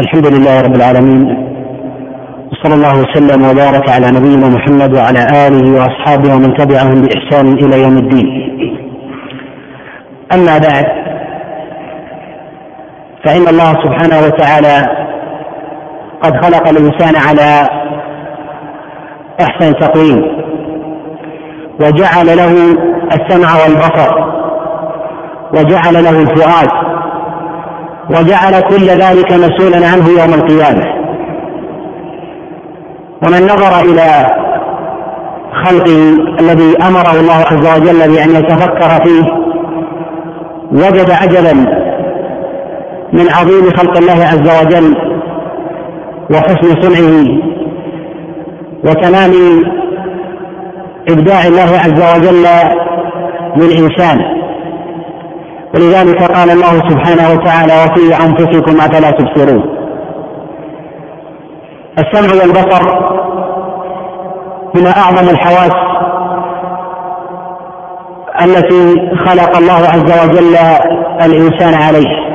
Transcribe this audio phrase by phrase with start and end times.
[0.00, 1.22] الحمد لله رب العالمين
[2.52, 7.96] وصلى الله وسلم وبارك على نبينا محمد وعلى آله وأصحابه ومن تبعهم بإحسان إلى يوم
[7.96, 8.28] الدين.
[10.32, 10.86] أما بعد
[13.24, 14.76] فإن الله سبحانه وتعالى
[16.22, 17.68] قد خلق الإنسان على
[19.40, 20.22] إحسن تقويم
[21.80, 22.52] وجعل له
[23.12, 24.10] السمع والبصر
[25.54, 26.68] وجعل له الفؤاد
[28.10, 30.98] وجعل كل ذلك مسؤولا عنه يوم القيامة.
[33.22, 34.26] ومن نظر إلى
[35.64, 39.24] خلقه الذي أمره الله عز وجل بأن يتفكر فيه
[40.72, 41.52] وجد عجبا
[43.12, 44.96] من عظيم خلق الله عز وجل
[46.30, 47.38] وحسن صنعه
[48.84, 49.32] وتمام
[51.08, 52.46] إبداع الله عز وجل
[53.56, 54.37] للإنسان.
[55.74, 59.78] ولذلك قال الله سبحانه وتعالى وفي أنفسكم أفلا تبصرون.
[61.98, 62.82] السمع والبصر
[64.74, 65.76] هما أعظم الحواس
[68.44, 70.56] التي خلق الله عز وجل
[71.26, 72.28] الإنسان عليه.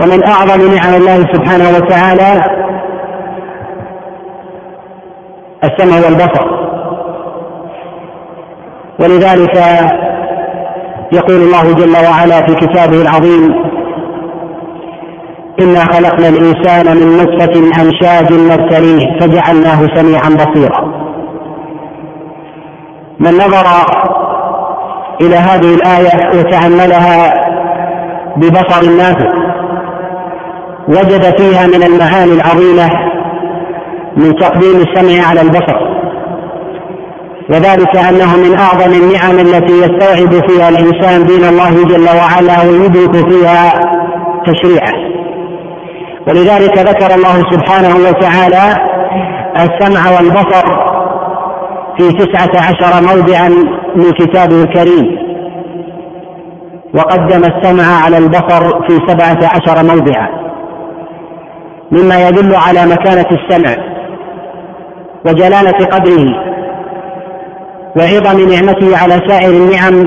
[0.00, 2.42] ومن أعظم نعم الله سبحانه وتعالى
[5.64, 6.60] السمع والبصر.
[9.00, 9.56] ولذلك
[11.12, 13.54] يقول الله جل وعلا في كتابه العظيم
[15.60, 20.84] إنا خلقنا الإنسان من نطفة أمشاج نبتليه فجعلناه سميعا بصيرا.
[23.20, 23.66] من نظر
[25.20, 27.34] إلى هذه الآية وتأملها
[28.36, 29.34] ببصر نافذ
[30.88, 32.90] وجد فيها من المعاني العظيمة
[34.16, 35.89] من تقديم السمع على البصر.
[37.50, 43.72] وذلك أنه من أعظم النعم التي يستوعب فيها الإنسان دين الله جل وعلا ويدرك فيها
[44.46, 45.10] تشريعه.
[46.28, 48.74] ولذلك ذكر الله سبحانه وتعالى
[49.56, 50.66] السمع والبصر
[51.98, 53.48] في تسعة عشر موضعا
[53.96, 55.30] من كتابه الكريم.
[56.94, 60.28] وقدم السمع على البصر في سبعة عشر موضعا.
[61.92, 63.76] مما يدل على مكانة السمع
[65.26, 66.49] وجلالة قدره.
[67.96, 70.06] وعظم نعمته على سائر النعم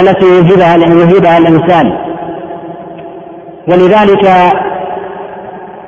[0.00, 1.86] التي يوهبها يوهبها الإنسان.
[3.68, 4.52] ولذلك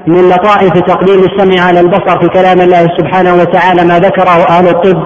[0.06, 5.02] من لطائف تقديم السمع على البصر في كلام الله سبحانه وتعالى ما ذكره أهل الطب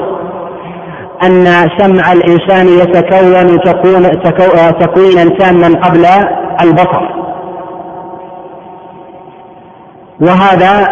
[1.22, 1.44] أن
[1.78, 3.60] سمع الإنسان يتكون
[4.24, 6.06] تكون تكوينا تاما قبل
[6.62, 7.02] البصر.
[10.20, 10.88] وهذا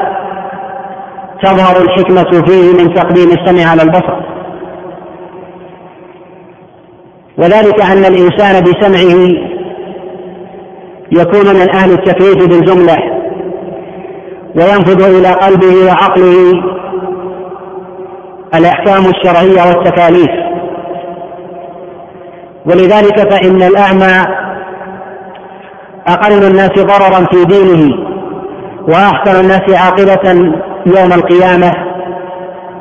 [1.43, 4.34] تظهر الحكمة فيه من تقديم السمع على البصر.
[7.39, 9.29] وذلك أن الإنسان بسمعه
[11.13, 12.97] يكون من أهل التكليف بالجملة
[14.57, 16.53] وينفذ إلى قلبه وعقله
[18.55, 20.31] الأحكام الشرعية والتكاليف.
[22.67, 24.27] ولذلك فإن الأعمى
[26.07, 27.95] أقل الناس ضررا في دينه
[28.89, 30.53] وأحسن الناس عاقبة
[30.87, 31.73] يوم القيامة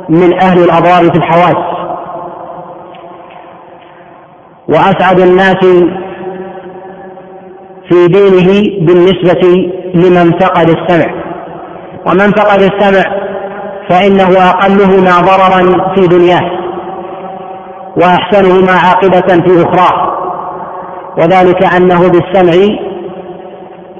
[0.09, 1.72] من أهل الأضرار في الحواس.
[4.69, 5.57] وأسعد الناس
[7.89, 8.49] في دينه
[8.85, 11.13] بالنسبة لمن فقد السمع.
[12.07, 13.03] ومن فقد السمع
[13.89, 16.51] فإنه أقلهما ضررا في دنياه
[17.97, 20.13] وأحسنهما عاقبة في أخراه.
[21.17, 22.75] وذلك أنه بالسمع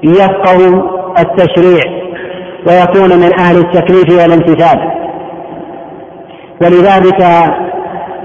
[0.02, 0.84] يفقه
[1.18, 1.82] التشريع
[2.66, 4.90] ويكون من أهل التكليف والامتثال
[6.62, 7.18] ولذلك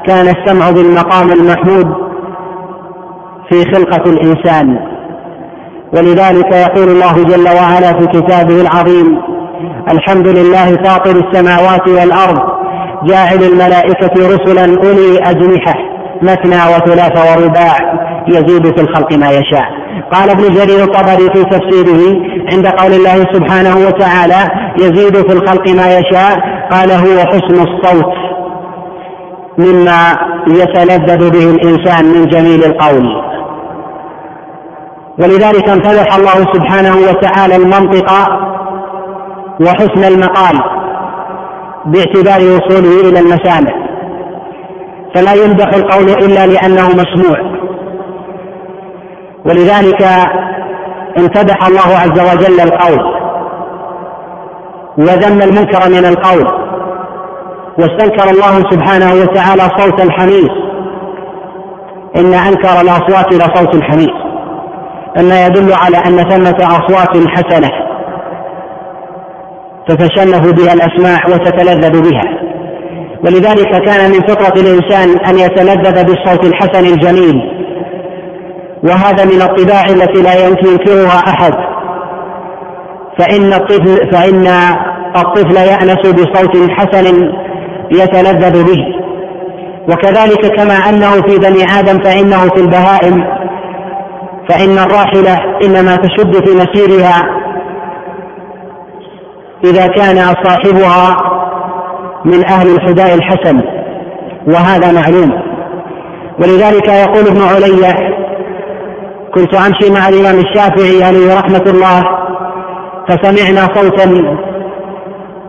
[0.07, 2.08] كان السمع بالمقام المحمود
[3.49, 4.79] في خلقة الإنسان.
[5.93, 9.21] ولذلك يقول الله جل وعلا في كتابه العظيم
[9.91, 12.39] الحمد لله فاطر السماوات والأرض
[13.03, 15.73] جاعل الملائكة رسلا أولي أجنحة
[16.21, 17.75] مثنى وثلاث ورباع
[18.27, 19.65] يزيد في الخلق ما يشاء.
[20.13, 22.21] قال ابن جرير الطبري في تفسيره
[22.53, 24.49] عند قول الله سبحانه وتعالى
[24.79, 26.39] يزيد في الخلق ما يشاء
[26.71, 28.13] قال هو حسن الصوت
[29.57, 30.01] مما
[30.47, 33.29] يتلذذ به الإنسان من جميل القول.
[35.19, 38.11] ولذلك امتدح الله سبحانه وتعالى المنطق
[39.61, 40.59] وحسن المقال
[41.85, 43.71] باعتبار وصوله إلى المسامع.
[45.15, 47.59] فلا يمدح القول إلا لأنه مسموع.
[49.45, 50.01] ولذلك
[51.17, 53.19] امتدح الله عز وجل القول
[54.97, 56.45] وذم المنكر من القول
[57.79, 60.49] واستنكر الله سبحانه وتعالى صوت الحميس
[62.15, 64.28] إن أنكر الأصوات لصوت الحميس
[65.17, 67.69] مما يدل على أن ثمة أصوات حسنة
[69.87, 72.23] تتشنف بها الأسماع وتتلذذ بها.
[73.25, 77.41] ولذلك كان من فطرة الإنسان أن يتلذذ بالصوت الحسن الجميل.
[78.83, 81.53] وهذا من الطباع التي لا ينكرها أحد.
[83.19, 84.47] فإن الطفل فإن
[85.15, 87.31] الطفل يأنس بصوت حسن
[87.91, 88.99] يتلذذ به.
[89.89, 93.38] وكذلك كما أنه في بني آدم فإنه في البهائم
[94.49, 97.21] فإن الراحلة إنما تشد في مسيرها
[99.63, 101.17] إذا كان صاحبها
[102.25, 103.61] من أهل الحداء الحسن
[104.47, 105.41] وهذا معلوم.
[106.39, 107.93] ولذلك يقول ابن علي
[109.35, 112.03] كنت أمشي مع الإمام الشافعي عليه رحمة الله
[113.07, 114.05] فسمعنا صوتا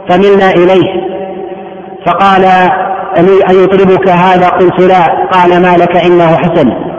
[0.09, 1.11] فملنا إليه
[2.07, 2.45] فقال
[3.19, 5.29] أن يطربك هذا؟ قلت لا.
[5.33, 6.90] قال ما لك إنه حسن.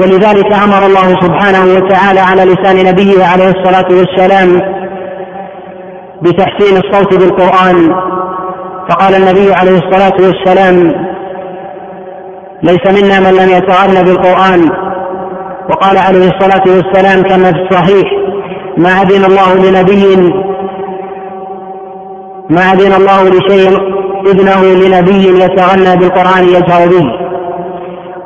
[0.00, 4.60] ولذلك أمر الله سبحانه وتعالى على لسان نبيه عليه الصلاة والسلام
[6.22, 7.94] بتحسين الصوت بالقرآن.
[8.88, 10.76] فقال النبي عليه الصلاة والسلام
[12.62, 14.70] ليس منا من لم يتغنى بالقرآن.
[15.70, 18.08] وقال عليه الصلاة والسلام كما في الصحيح
[18.76, 20.32] ما أذن الله لنبي
[22.50, 23.78] ما أذن الله لشيء
[24.26, 27.29] إذنه لنبي يتغنى بالقرآن يجهر به.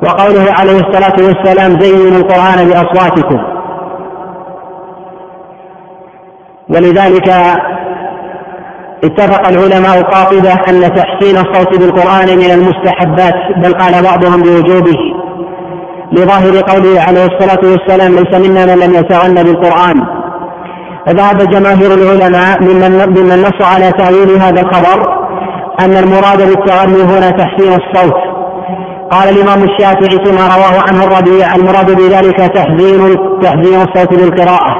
[0.05, 3.39] وقوله عليه الصلاة والسلام زينوا القرآن بأصواتكم.
[6.69, 7.29] ولذلك
[9.05, 14.99] اتفق العلماء قاطبة أن تحسين الصوت بالقرآن من المستحبات بل قال بعضهم بوجوبه
[16.13, 20.07] لظاهر قوله عليه الصلاة والسلام ليس منا من لم يتغنى بالقرآن.
[21.07, 25.25] فذهب جماهير العلماء ممن, ممن نص على تأويل هذا الخبر
[25.81, 28.34] أن المراد بالتغني هنا تحسين الصوت
[29.11, 34.75] قال الإمام الشافعي فيما رواه عنه الربيع المراد بذلك تحزين تحزين الصوت بالقراءة.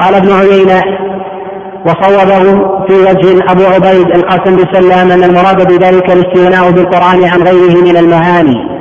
[0.00, 0.82] قال ابن عيينة
[1.86, 2.44] وصوبه
[2.86, 7.96] في وجه أبو عبيد القاسم بن سلام أن المراد بذلك الاستغناء بالقرآن عن غيره من
[7.96, 8.78] المعاني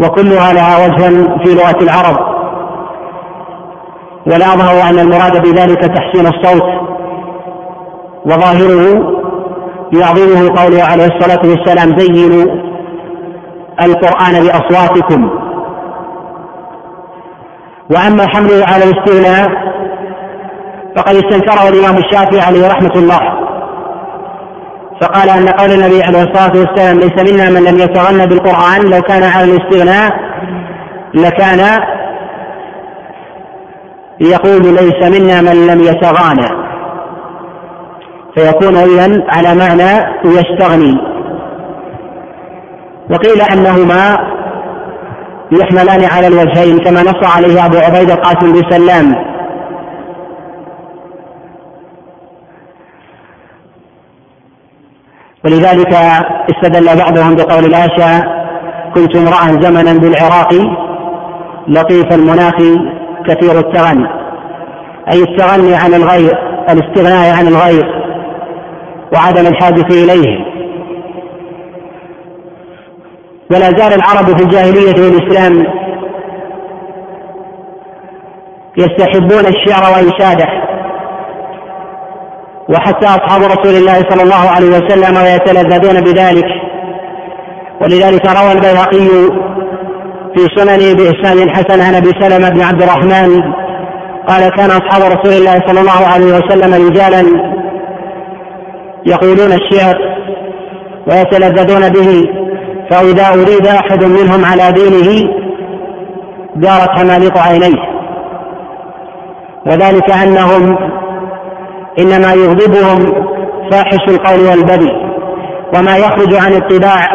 [0.00, 1.08] وكلها لها وجها
[1.44, 2.34] في لغة العرب.
[4.26, 6.84] والأظهر أن المراد بذلك تحسين الصوت.
[8.26, 9.14] وظاهره
[9.92, 12.74] يعظمه قوله عليه الصلاة والسلام زينوا
[13.82, 15.30] القرآن بأصواتكم.
[17.90, 19.48] وأما حمله على الاستغناء
[20.96, 23.20] فقد استنكره الإمام الشافعي عليه رحمة الله.
[25.00, 29.22] فقال أن قول النبي عليه الصلاة والسلام ليس منا من لم يتغنى بالقرآن لو كان
[29.22, 30.10] على الاستغناء
[31.14, 31.80] لكان
[34.20, 36.63] يقول ليس منا من لم يتغانى.
[38.34, 40.94] فيكون إذا على معنى يستغني
[43.10, 44.18] وقيل أنهما
[45.52, 49.34] يحملان على الوجهين كما نص عليه أبو عبيد القاسم بن سلام.
[55.44, 55.94] ولذلك
[56.50, 58.24] استدل بعضهم بقول الآشا
[58.94, 60.52] كنت امرأ زمنا بالعراق
[61.68, 62.54] لطيف المناخ
[63.26, 64.06] كثير التغني
[65.12, 66.38] أي التغني عن الغير
[66.70, 68.03] الاستغناء عن الغير
[69.12, 70.54] وعدم الحاجة إليه
[73.50, 75.66] ولا زال العرب في الجاهلية والإسلام
[78.78, 80.46] يستحبون الشعر وإنشاده
[82.68, 86.44] وحتى أصحاب رسول الله صلى الله عليه وسلم ويتلذذون بذلك.
[87.80, 89.08] ولذلك روى البيهقي
[90.34, 93.42] في سننه بإسناد حسن عن أبي سلمة بن عبد الرحمن
[94.28, 97.53] قال كان أصحاب رسول الله صلى الله عليه وسلم رجالا
[99.06, 99.94] يقولون الشعر
[101.10, 102.24] ويتلذذون به
[102.90, 105.30] فإذا أريد أحد منهم على دينه
[106.56, 107.94] دارت حمالق عينيه.
[109.66, 110.78] وذلك أنهم
[111.98, 113.26] إنما يغضبهم
[113.70, 114.92] فاحش القول والبذل
[115.76, 117.08] وما يخرج عن الطباع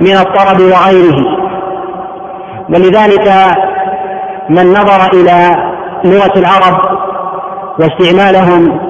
[0.00, 1.40] من الطرب وغيره.
[2.68, 3.32] ولذلك
[4.48, 5.70] من نظر إلى
[6.04, 6.98] لغة العرب
[7.78, 8.89] واستعمالهم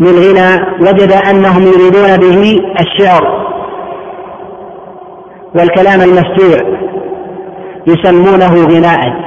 [0.00, 3.46] للغنى وجد أنهم يريدون به الشعر
[5.54, 6.78] والكلام المسجوع
[7.86, 9.26] يسمونه غناء.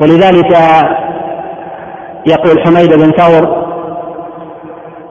[0.00, 0.52] ولذلك
[2.26, 3.64] يقول حميد بن ثور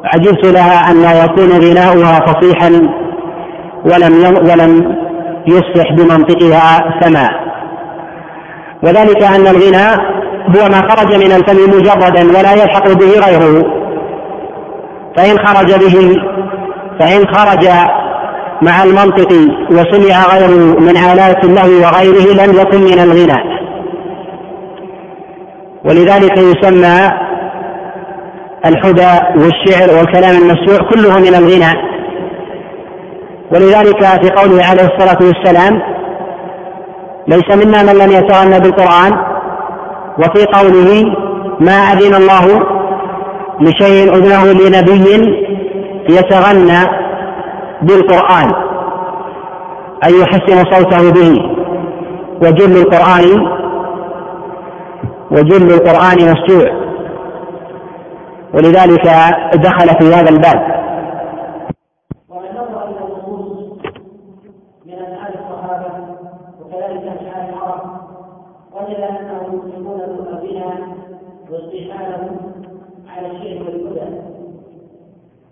[0.03, 2.69] عجبت لها أن يكون غناؤها فصيحا
[3.85, 4.97] ولم ولم
[5.47, 7.52] يصبح بمنطقها سماء.
[8.83, 9.97] وذلك أن الغناء
[10.47, 13.63] هو ما خرج من الفم مجردا ولا يلحق به غيره.
[15.17, 16.15] فإن خرج به
[16.99, 17.67] فإن خرج
[18.61, 19.31] مع المنطق
[19.71, 23.43] وسمع غيره من آلات اللهو وغيره لم يكن من الغناء
[25.85, 27.11] ولذلك يسمى
[28.65, 31.73] الحدى والشعر والكلام المسموع كله من الغنى.
[33.51, 35.92] ولذلك في قوله عليه الصلاة والسلام
[37.27, 39.13] ليس منا من لم يتغنى بالقرآن.
[40.19, 41.03] وفي قوله
[41.59, 42.65] ما أذن الله
[43.61, 45.37] لشيء أذنه لنبي
[46.09, 46.79] يتغنى
[47.81, 48.51] بالقرآن.
[50.05, 51.55] أي يحسن صوته به.
[52.41, 53.47] وجل القرآن
[55.31, 56.69] وجل القرآن مسجوع.
[58.53, 59.05] ولذلك
[59.55, 60.72] دخل في هذا الباب.
[66.93, 67.99] ذلك الشاعر
[68.73, 69.99] وجد أنهم يسلمون
[70.43, 70.77] بها
[71.51, 72.37] واستشهادهم
[73.07, 74.17] على الشرك والهدى.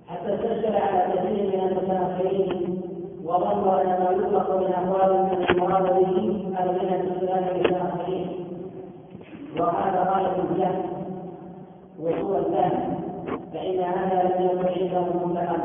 [0.08, 2.82] حتى استشكل على كثير من المتأخرين
[3.26, 6.18] وظنوا أن ما يطلق من أقوال من المراد به
[6.64, 8.28] المنهج السلام للمتاخرين
[9.60, 10.84] وهذا غايه الجهل
[12.00, 12.96] وسوء الفهم
[13.54, 15.58] فإن هذا لم يكن عندهم مطلقا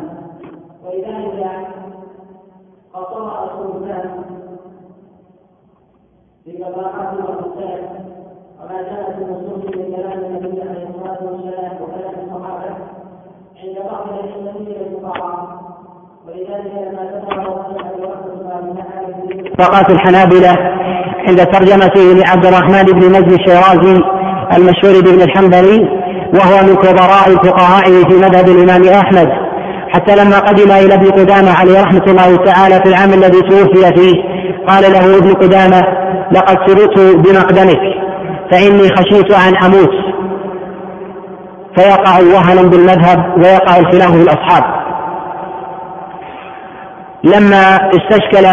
[0.84, 1.50] ولذلك
[2.94, 4.24] قطع رسول الله
[19.58, 20.56] طبقات الحنابلة
[21.28, 24.02] عند ترجمته لعبد الرحمن بن نجم الشيرازي
[24.56, 25.78] المشهور بابن الحنبلي
[26.34, 29.28] وهو من كبراء الفقهاء في مذهب الإمام أحمد.
[29.88, 34.22] حتى لما قدم إلى ابن قدامة عليه رحمة الله تعالى في العام الذي توفي فيه
[34.68, 37.80] قال له ابن قدامة لقد سررت بمقدمك
[38.50, 40.16] فإني خشيت أن أموت.
[41.76, 44.64] فيقع وهنا بالمذهب ويقع الخلاف في الأصحاب
[47.24, 48.46] لما استشكل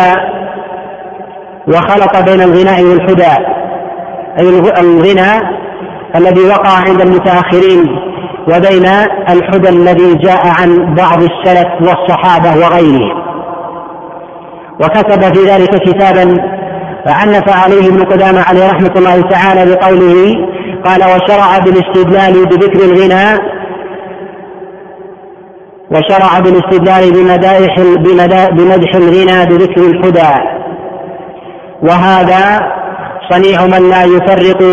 [1.67, 3.45] وخلط بين الغناء والحدى
[4.39, 4.49] أي
[4.79, 5.63] الغنى
[6.15, 7.99] الذي وقع عند المتأخرين
[8.47, 8.85] وبين
[9.29, 13.23] الحدى الذي جاء عن بعض السلف والصحابة وغيرهم.
[14.79, 16.53] وكتب في ذلك كتابا
[17.05, 20.35] عنف عليه ابن قدامة عليه رحمة الله تعالى بقوله
[20.85, 23.39] قال وشرع بالاستدلال بذكر الغنى
[25.91, 27.79] وشرع بالاستدلال بمدائح
[28.51, 30.33] بمدح الغنى بذكر الحدى.
[31.83, 32.59] وهذا
[33.29, 34.63] صنيع من لا يفرق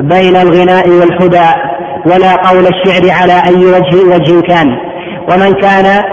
[0.00, 1.48] بين الغناء والحدى
[2.06, 4.66] ولا قول الشعر على أي وجه وجه كان.
[5.32, 6.04] ومن كان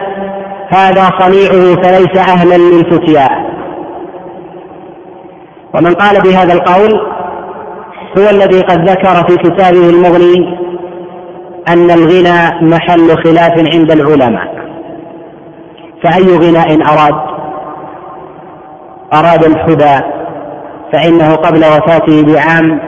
[0.73, 3.50] هذا صنيعه فليس أهلا للفتيا.
[5.75, 6.93] ومن قال بهذا القول
[8.17, 10.57] هو الذي قد ذكر في كتابه المغني
[11.67, 14.61] أن الغنى محل خلاف عند العلماء.
[16.03, 17.15] فأي غناء أراد؟
[19.13, 20.05] أراد الحدى
[20.93, 22.81] فإنه قبل وفاته بعام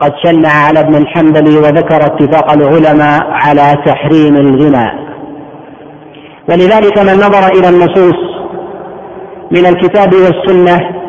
[0.00, 4.90] قد شنع على ابن الحنبل وذكر اتفاق العلماء على تحريم الغنى.
[6.48, 8.16] ولذلك من نظر إلى النصوص
[9.50, 11.03] من الكتاب والسنة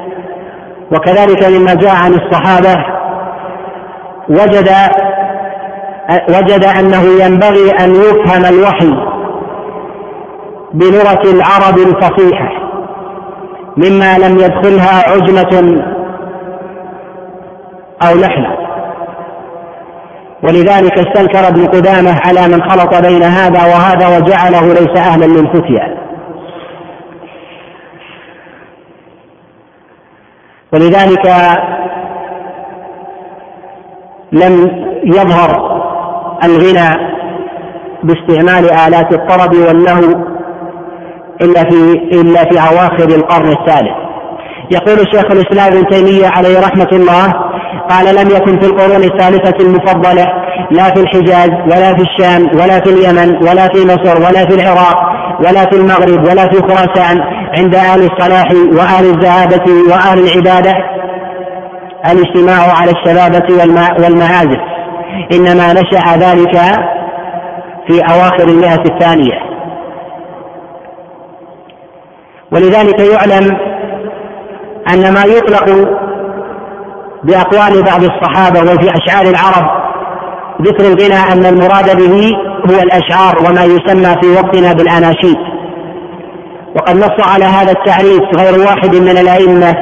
[0.92, 2.86] وكذلك مما جاء عن الصحابة
[4.30, 4.70] وجد
[6.30, 8.92] وجد أنه ينبغي أن يفهم الوحي
[10.74, 12.50] بلغة العرب الفصيحة
[13.78, 15.82] مما لم يدخلها عجمة
[18.08, 18.56] أو لحنا
[20.44, 26.05] ولذلك استنكر ابن قدامة على من خلط بين هذا وهذا وجعله ليس أهلا للفتيا
[30.76, 31.28] ولذلك
[34.32, 35.82] لم يظهر
[36.44, 37.16] الغنى
[38.04, 40.26] باستعمال آلات الطرب واللهو
[41.42, 43.96] إلا في إلا في أواخر القرن الثالث
[44.72, 47.34] يقول شيخ الإسلام ابن تيمية عليه رحمة الله
[47.90, 50.26] قال لم يكن في القرون الثالثة المفضلة
[50.72, 54.98] لا في الحجاز ولا في الشام ولا في اليمن ولا في مصر ولا في العراق
[55.40, 57.22] ولا في المغرب ولا في خراسان
[57.58, 60.74] عند أهل الصلاح وأهل الزهابة وأهل العبادة
[62.12, 63.54] الاجتماع على الشبابة
[64.04, 64.62] والمعازف.
[65.34, 66.56] إنما نشأ ذلك
[67.88, 69.56] في أواخر المئة الثانية.
[72.52, 73.58] ولذلك يعلم
[74.94, 75.66] أن ما يطلق
[77.24, 79.86] بأقوال بعض الصحابة وفي أشعار العرب
[80.62, 82.32] ذكر الغنى أن المراد به
[82.70, 85.55] هو الأشعار وما يسمى في وقتنا بالأناشيد.
[86.76, 89.76] وقد نص على هذا التعريف غير واحد من الأئمة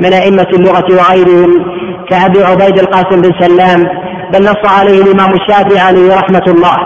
[0.00, 1.64] من أئمة اللغة وغيرهم
[2.10, 3.88] كأبي عبيد القاسم بن سلام
[4.32, 6.76] بل نص عليه الإمام الشافعي عليه رحمة الله.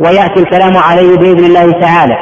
[0.00, 2.16] ويأتي الكلام عليه بإذن الله تعالى.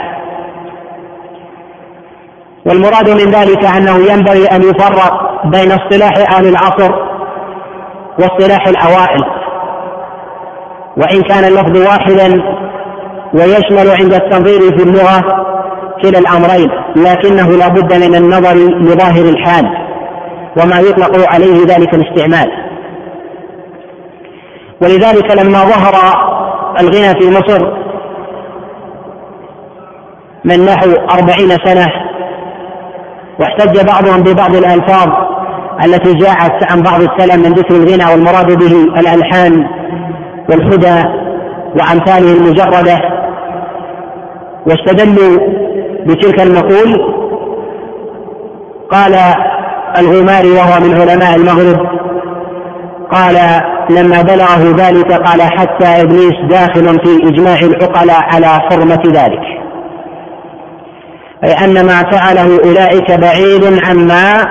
[2.67, 6.93] والمراد من ذلك أنه ينبغي أن يفرق بين اصطلاح أهل العصر
[8.19, 9.25] واصطلاح الأوائل.
[10.97, 12.59] وإن كان اللفظ واحدا
[13.35, 15.23] ويشمل عند التنظير في اللغة
[16.03, 19.65] كلا الأمرين لكنه لا بد من النظر لظاهر الحال
[20.63, 22.51] وما يطلق عليه ذلك الاستعمال.
[24.83, 25.95] ولذلك لما ظهر
[26.81, 27.73] الغنى في مصر
[30.45, 31.87] من نحو أربعين سنة
[33.41, 35.09] واحتج بعضهم ببعض الألفاظ
[35.85, 39.67] التي جاءت عن بعض السلف من ذكر الغنى والمراد به الألحان
[40.51, 41.09] والهدى
[41.75, 43.18] وأمثاله المجردة.
[44.69, 45.39] واستدلوا
[46.07, 47.19] بتلك المقول.
[48.91, 49.15] قال
[49.99, 51.87] الغماري وهو من علماء المغرب
[53.13, 53.35] قال
[53.91, 59.41] لما بلغه ذلك قال حتى إبليس داخل في إجماع العقلاء على حرمة ذلك.
[61.45, 64.47] أي أن ما فعله أولئك بعيد عما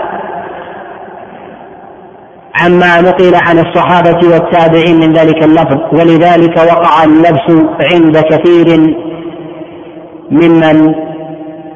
[2.61, 8.95] عما نقل عن الصحابة والتابعين من ذلك اللفظ ولذلك وقع اللبس عند كثير
[10.31, 10.93] ممن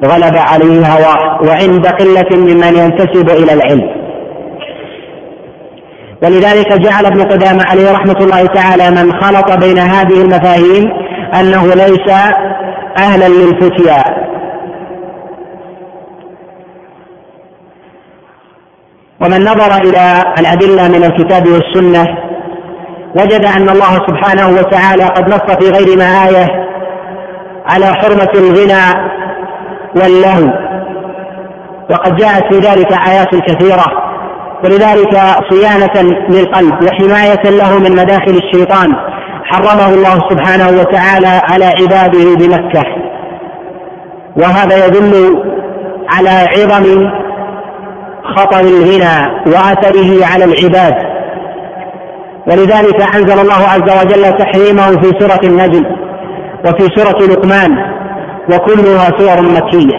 [0.06, 4.02] غلب عليه هواه وعند قلة ممن ينتسب إلى العلم.
[6.24, 10.92] ولذلك جعل ابن قدامة عليه رحمة الله تعالى من خلط بين هذه المفاهيم
[11.40, 12.10] أنه ليس
[12.98, 14.04] أهلا للفتيا.
[19.22, 22.18] ومن نظر إلى الأدلة من الكتاب والسنة
[23.16, 26.71] وجد أن الله سبحانه وتعالى قد نص في غير ما آية
[27.72, 29.12] على حرمة الغنى
[29.96, 30.72] واللهو.
[31.92, 33.86] وقد جاءت في ذلك آيات كثيرة
[34.64, 35.18] ولذلك
[35.50, 38.96] صيانة للقلب وحماية له من مداخل الشيطان
[39.46, 42.84] حرمه الله سبحانه وتعالى على عباده بمكة.
[44.38, 45.44] وهذا يدل
[46.14, 47.10] على عظم
[48.36, 50.94] خطر الغنى وأثره على العباد.
[52.48, 55.86] ولذلك أنزل الله عز وجل تحريمه في سورة النجم.
[56.66, 57.72] وفي سورة لقمان
[58.54, 59.98] وكلها سور مكية.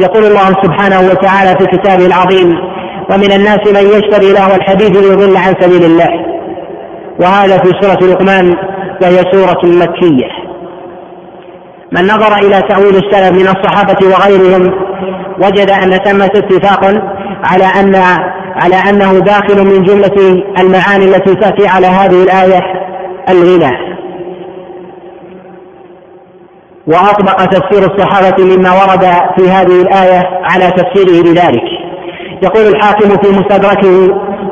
[0.00, 2.58] يقول الله سبحانه وتعالى في كتابه العظيم
[3.10, 6.10] ومن الناس من يشتري له الحديث ليضل عن سبيل الله.
[7.20, 8.56] وهذا في سورة لقمان
[9.02, 10.50] وهي سورة مكية.
[11.92, 14.72] من نظر إلى تأويل السلف من الصحابة وغيرهم
[15.38, 16.84] وجد أن ثمة اتفاق
[17.44, 17.94] على أن
[18.56, 22.60] على أنه داخل من جملة المعاني التي تأتي على هذه الآية
[23.28, 23.89] الغنى
[26.86, 29.04] وأطبق تفسير الصحابة مما ورد
[29.38, 31.62] في هذه الآية على تفسيره لذلك
[32.42, 34.06] يقول الحاكم في مستدركه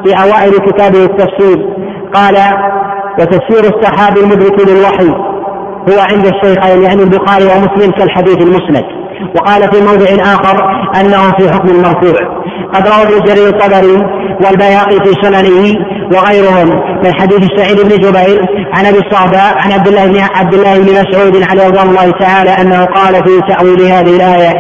[0.04, 1.68] في أوائل كتابه التفسير
[2.14, 2.36] قال
[3.18, 5.08] وتفسير السحاب المدرك للوحي
[5.90, 8.84] هو عند الشيخين يعني البخاري ومسلم كالحديث المسند.
[9.36, 12.44] وقال في موضع آخر أنه في حكم المرفوع.
[12.74, 13.96] قد روى ابن جرير الطبري
[14.44, 15.74] والبياقي في سننه
[16.12, 16.68] وغيرهم.
[17.04, 20.92] من حديث سعيد بن جبير عن أبي الصعباء عن عبد الله بن عبد الله بن
[20.92, 24.52] مسعود عليه رضوان الله تعالى أنه قال في تأويل هذه الآية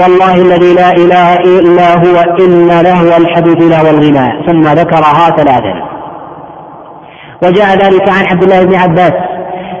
[0.00, 4.46] والله الذي لا إله إلا هو إن له الحديث له والغنى.
[4.46, 5.74] ثم ذكرها ثلاثا
[7.42, 9.12] وجاء ذلك عن عبد الله بن عباس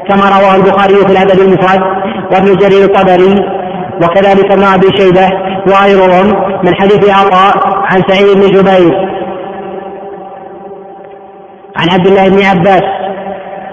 [0.08, 1.80] كما رواه البخاري في الأدب المفرد
[2.32, 3.34] وابن جرير الطبري
[4.02, 5.28] وكذلك ابن أبي شيبة
[5.66, 6.26] وغيرهم
[6.64, 9.10] من حديث عطاء عن سعيد بن جبير.
[11.76, 12.82] عن عبد الله بن عباس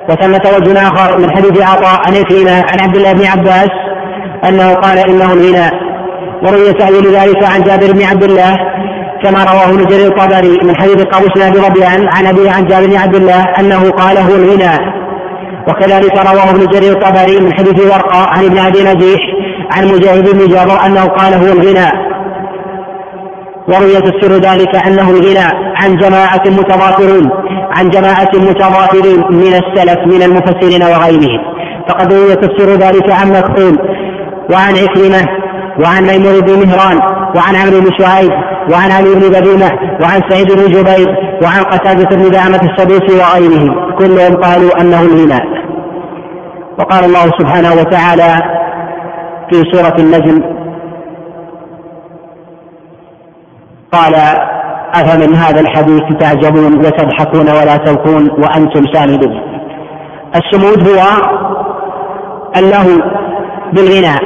[0.10, 3.70] وثمة وجه آخر من حديث عطاء عن عكرمة عن عبد الله بن عباس
[4.50, 5.72] أنه قال إنه الغنى
[6.44, 8.58] وروي تأويل ذلك عن جابر بن عبد الله
[9.24, 12.88] كما رواه ابن جرير الطبري من حديث قابوس بن ابي ربيع عن ابي عن جابر
[12.88, 14.98] بن عبد الله أنه قال هو الغنى
[15.70, 19.20] وكذلك رواه ابن جرير الطبري من حديث ورقة عن ابن أبي نجيح
[19.72, 22.08] عن مجاهد بن جابر أنه قال هو الغنى.
[23.68, 27.30] وروي تفسير ذلك انه الغنى عن جماعة متضافرين
[27.78, 31.58] عن جماعة متضافرين من السلف من المفسرين وغيرهم.
[31.90, 33.80] فقد روي تفسير ذلك عن مكحول
[34.52, 35.28] وعن عكرمة
[35.84, 37.00] وعن ميمون بن مهران
[37.36, 38.32] وعن عمرو بن شعيب
[38.72, 41.08] وعن علي بن بدينة وعن سعيد بن جبير
[41.44, 43.96] وعن قتادة بن دعمة السدوسي وغيرهم.
[43.98, 45.46] كلهم قالوا أنه الغناء
[46.80, 48.57] وقال الله سبحانه وتعالى
[49.52, 50.58] في سورة النجم.
[53.92, 54.16] قال
[54.94, 59.42] أفمن هذا الحديث تعجبون وتضحكون ولا تبكون وأنتم سامدون
[60.36, 61.02] السمود هو
[62.58, 63.02] اللهو
[63.74, 64.20] بالغناء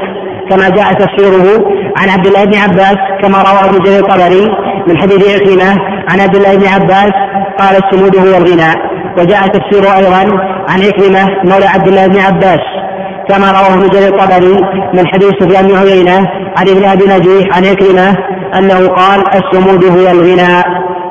[0.49, 1.65] كما جاء تفسيره
[1.97, 4.45] عن عبد الله بن عباس كما رواه ابن جرير الطبري
[4.87, 5.71] من حديث عكرمة
[6.11, 7.13] عن عبد الله بن عباس
[7.59, 8.75] قال السمود هو الغناء.
[9.17, 10.23] وجاء تفسيره أيضا
[10.69, 12.80] عن عكرمة مولى عبد الله بن عباس.
[13.29, 14.53] كما رواه ابن جرير الطبري
[14.93, 16.17] من حديث سفيان بن عيينة
[16.57, 18.17] عن ابن أبي نجيح عن عكرمه
[18.57, 20.63] أنه قال السمود هو الغناء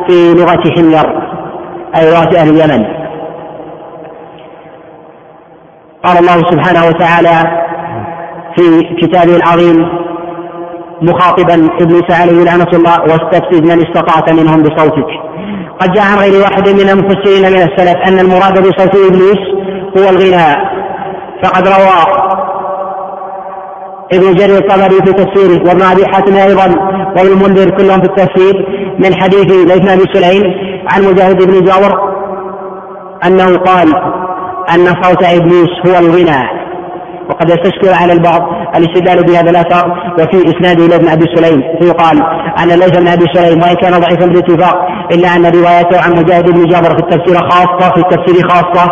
[0.09, 1.31] في لغة حمير
[1.97, 2.85] أي لغة أهل اليمن.
[6.05, 7.63] قال الله سبحانه وتعالى
[8.57, 9.89] في كتابه العظيم
[11.03, 15.11] مخاطبا ابليس عليه لعنه الله واستفزز من استطعت منهم بصوتك.
[15.81, 19.43] قد جاء عن غير واحد من المفسرين من السلف أن المراد بصوت إبليس
[19.99, 20.70] هو الغناء.
[21.43, 22.31] فقد روى
[24.13, 26.67] ابن جرير الطبري في تفسيره وابن أبي حاتم أيضا
[27.17, 28.67] وابن المنذر كلهم في التفسير
[28.99, 30.43] من حديث ليث بن سليم
[30.93, 32.11] عن مجاهد بن جابر
[33.27, 33.89] أنه قال
[34.75, 36.61] أن صوت إبليس هو الغنى.
[37.31, 38.43] وقد يستشكل على البعض
[38.77, 42.23] الاستدلال بهذا الأثر وفي اسناده إلى ابن أبي سليم فيقال
[42.63, 44.77] أن ليس ابن أبي سليم وإن كان ضعيفا بالاتفاق
[45.13, 48.91] إلا أن روايته عن مجاهد بن جابر في التفسير خاصة في التفسير خاصة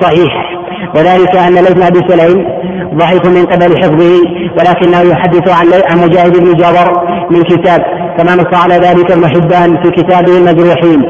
[0.00, 0.61] صحيحة.
[0.94, 2.48] وذلك أن ليس بن أبي سليم
[2.94, 4.20] ضعيف من قبل حفظه
[4.58, 6.88] ولكنه يحدث عن عن مجاهد بن جابر
[7.30, 7.80] من كتاب
[8.18, 11.02] كما نص على ذلك ابن حبان في كتابه المجروحين.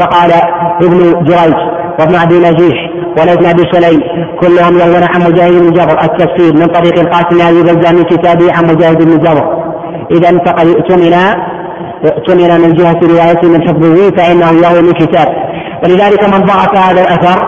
[0.00, 0.30] فقال
[0.82, 1.54] ابن جريج
[1.98, 4.00] وابن أبي نجيح وليس بن أبي سليم
[4.40, 5.98] كلهم يروون عن مجاهد بن جبر.
[6.02, 9.64] التفسير من طريق القاسم ابي بزة من كتابه عن مجاهد بن جبر.
[10.10, 11.14] اذا فقد اؤتمن
[12.04, 15.43] اؤتمن من جهة روايته من حفظه فإنه يروي من كتاب.
[15.84, 17.38] ولذلك من ضعف هذا الأثر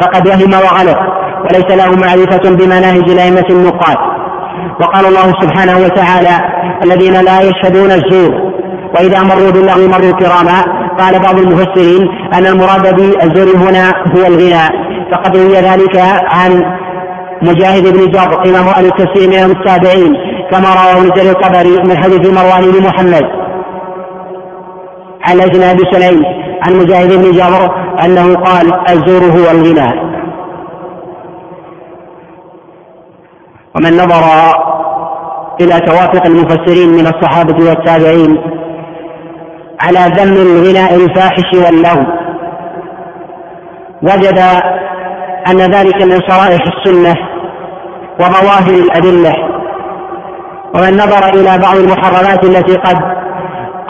[0.00, 0.98] فقد وهم وغلط
[1.44, 3.96] وليس له معرفة بمناهج الأئمة النقاد.
[4.80, 6.36] وقال الله سبحانه وتعالى
[6.84, 8.52] الذين لا يشهدون الزور
[8.94, 10.84] وإذا مروا باللغو مروا كراما.
[10.98, 14.94] قال بعض المفسرين أن المراد بالزور هنا هو الغنى.
[15.12, 16.62] فقد روي ذلك عن
[17.42, 20.16] مجاهد بن جر إمام أهل التفسير من التابعين
[20.50, 23.24] كما رواه ابن جرير الطبري من حديث مروان بن محمد
[25.24, 26.22] عن ابن أبي سليم
[26.66, 30.14] عن مجاهد بن جابر أنه قال الزور هو الغنى.
[33.76, 34.24] ومن نظر
[35.60, 38.38] إلى توافق المفسرين من الصحابة والتابعين
[39.80, 42.06] على ذم الغناء الفاحش واللهو
[44.02, 44.38] وجد
[45.50, 47.14] أن ذلك من شرائح السنة
[48.20, 49.34] وظواهر الأدلة.
[50.74, 52.96] ومن نظر إلى بعض المحرمات التي قد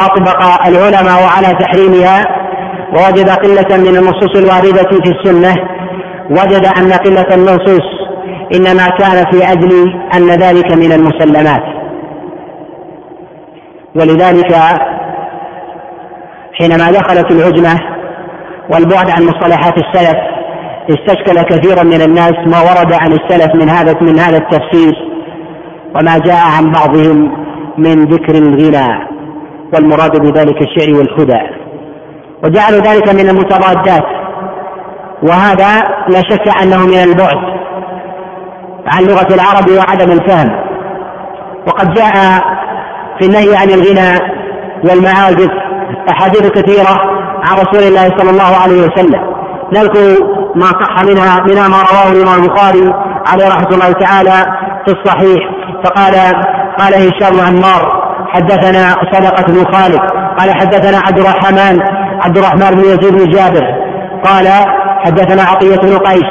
[0.00, 2.43] أطبق العلماء على تحريمها
[2.94, 5.54] ووجد قلة من النصوص الواردة في السنة.
[6.30, 7.86] وجد أن قلة النصوص
[8.54, 11.62] إنما كان في أجل أن ذلك من المسلمات.
[13.94, 14.54] ولذلك
[16.58, 17.80] حينما دخلت العجمة
[18.70, 20.16] والبعد عن مصطلحات السلف
[20.90, 24.94] استشكل كثيرا من الناس ما ورد عن السلف من هذا من هذا التفسير
[25.96, 27.44] وما جاء عن بعضهم
[27.78, 29.08] من ذكر الغنى
[29.74, 31.63] والمراد بذلك الشعر والخدع
[32.44, 34.04] وجعلوا ذلك من المتضادات.
[35.22, 37.36] وهذا لا شك أنه من البعد
[38.86, 40.50] عن لغة العرب وعدم الفهم.
[41.66, 42.12] وقد جاء
[43.18, 44.18] في النهي عن الغنى
[44.84, 45.50] والمعازف
[46.10, 47.00] أحاديث كثيرة
[47.44, 49.34] عن رسول الله صلى الله عليه وسلم.
[49.72, 52.94] نذكر ما صح منها منها ما رواه الإمام البخاري
[53.26, 54.46] عليه رحمة الله تعالى
[54.86, 55.40] في الصحيح.
[55.84, 56.14] فقال
[56.78, 60.00] قال هشام عمار حدثنا صدقة بن خالد
[60.38, 63.64] قال حدثنا عبد الرحمن عبد الرحمن بن يزيد بن جابر.
[64.24, 64.48] قال
[65.04, 66.30] حدثنا عطية بن قيس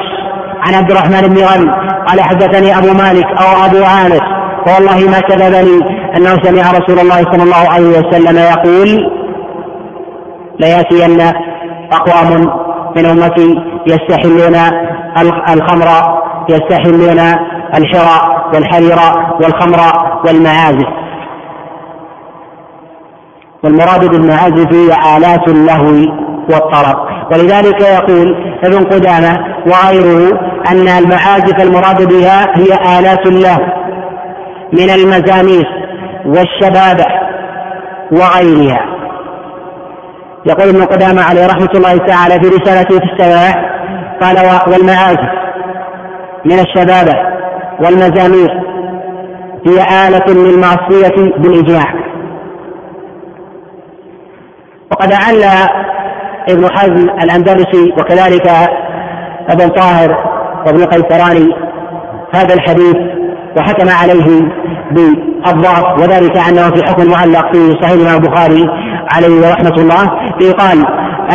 [0.68, 1.72] عن عبد الرحمن بن غنم
[2.08, 4.44] قال حدثني أبو مالك أو أبو عامر.
[4.66, 5.80] فوالله ما كذبني
[6.18, 9.12] أنه سمع رسول الله صلى الله عليه وسلم يقول
[10.60, 11.22] ليأتين
[11.92, 12.50] أقوام
[12.96, 13.56] من أمتي
[13.88, 14.56] يستحلون
[15.50, 15.88] الخمر
[16.50, 17.20] يستحلون
[17.78, 18.20] الحرى
[18.54, 18.98] والحرير
[19.42, 19.80] والخمر
[20.26, 20.88] والمعازف.
[23.64, 25.96] والمراد بالمعازف هي آلات اللهو
[26.50, 30.40] والطرب ولذلك يقول ابن قدامة وغيره
[30.72, 33.66] أن المعازف المراد بها هي آلات اللهو
[34.74, 35.66] من المزامير
[36.26, 37.06] والشبابة
[38.12, 38.86] وغيرها.
[40.46, 43.54] يقول ابن قدامة عليه رحمة الله تعالى في رسالته في السماع
[44.22, 44.38] قال
[44.72, 45.30] والمعازف
[46.46, 47.14] من الشبابة
[47.80, 48.52] والمزامير
[49.68, 52.03] هي آلة للمعصية بالإجماع.
[54.94, 55.44] وقد أعل
[56.50, 58.48] ابن حزم الأندلسي وكذلك
[59.50, 60.18] ابن طاهر
[60.66, 61.50] وابن قيسراني
[62.36, 62.96] هذا الحديث
[63.58, 64.42] وحكم عليه
[64.92, 68.66] بالضعف وذلك أنه في حكم معلق في صحيح الإمام البخاري
[69.16, 70.86] عليه رحمة الله فيقال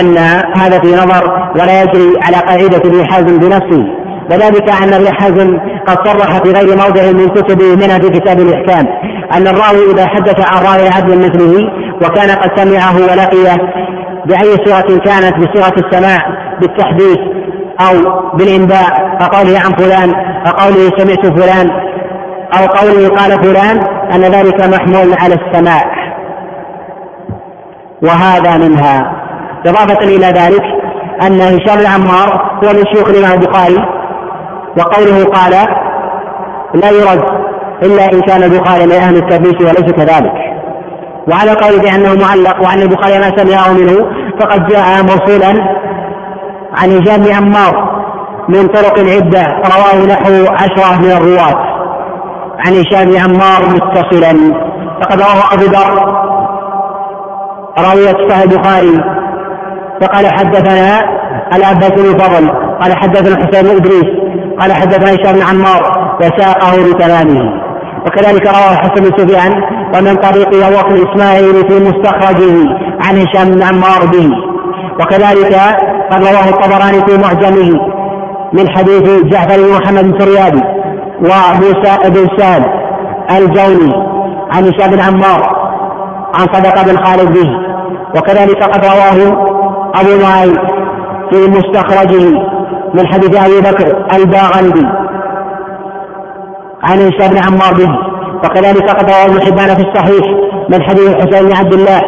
[0.00, 0.16] أن
[0.58, 3.84] هذا في نظر ولا يجري على قاعدة ابن حزم بنفسه
[4.30, 8.86] وذلك أن ابن حزم قد صرح في غير موضع من كتبه منها في كتاب الإحكام
[9.36, 11.70] أن الراوي إذا حدث عن راوي عدل مثله
[12.04, 13.56] وكان قد سمعه ولقيه
[14.26, 16.18] بأي صيغة كانت بصيغة السماع
[16.60, 17.18] بالتحديث
[17.80, 20.12] أو بالإنباء كقوله عن فلان
[20.44, 21.70] كقوله سمعت فلان
[22.58, 23.80] أو قوله قال فلان
[24.12, 25.84] أن ذلك محمول على السماع.
[28.02, 29.12] وهذا منها.
[29.66, 30.62] إضافة إلى ذلك
[31.22, 33.84] أن هشام العمار هو من شيوخ الإمام البخاري
[34.78, 35.52] وقوله قال
[36.74, 37.24] لا يرد
[37.82, 40.47] إلا إن كان البخاري من أهل التدليس وليس كذلك.
[41.30, 44.06] وعلى القول بأنه معلق وأن البخاري ما سمعه منه
[44.40, 45.78] فقد جاء موصولا
[46.76, 47.98] عن هشام بن عمار
[48.48, 51.78] من طرق عدة رواه نحو عشرة من الرواة.
[52.66, 54.54] عن هشام بن عمار متصلا.
[55.02, 56.12] فقد رواه أبو ذر
[57.78, 59.18] راوية صحيح البخاري.
[60.00, 61.00] فقال حدثنا
[61.56, 64.04] العباس بن فضل قال حدثنا حسين بن إدريس
[64.60, 67.68] قال حدثنا هشام بن عمار وساقه بتمامه
[68.06, 69.62] وكذلك رواه الحسن بن سفيان
[69.94, 72.54] ومن طريق وقت إسماعيل في مستخرجه
[73.00, 74.30] عن هشام بن عمار به.
[75.00, 75.54] وكذلك
[76.10, 77.70] قد رواه الطبراني في معجمه
[78.52, 80.62] من حديث جعفر بن محمد بن فريابي
[81.18, 82.64] وموسى بن سال
[83.36, 83.92] الجوني
[84.52, 85.58] عن هشام بن عمار
[86.34, 87.50] عن صدقة بن خالد به.
[88.16, 89.18] وكذلك قد رواه
[89.94, 90.54] أبو معين
[91.30, 92.24] في مستخرجه
[92.94, 94.86] من حديث أبي بكر الباغندي
[96.82, 98.17] عن هشام بن عمار به.
[98.44, 100.26] وكذلك قد رواه ابن في الصحيح
[100.68, 102.00] من حديث حسين بن عبد الله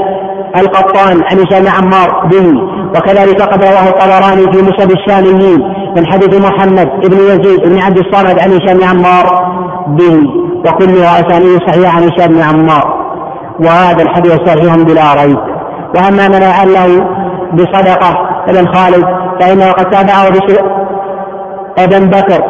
[0.56, 2.60] القطان عن هشام عمار به
[2.96, 5.60] وكذلك قد رواه الطبراني في مسند الشاميين
[5.96, 9.54] من حديث محمد بن يزيد بن عبد الصمد عن هشام عمار
[9.86, 10.22] به
[10.66, 13.00] وكلها اسانيد صحيحة عن هشام بن عمار.
[13.60, 15.38] وهذا الحديث صحيح بلا ريب.
[15.96, 17.06] وأما من اعله
[17.54, 19.04] بصدقة ابن خالد
[19.40, 20.28] فإنه قد تابعه
[21.78, 22.42] ابن بكر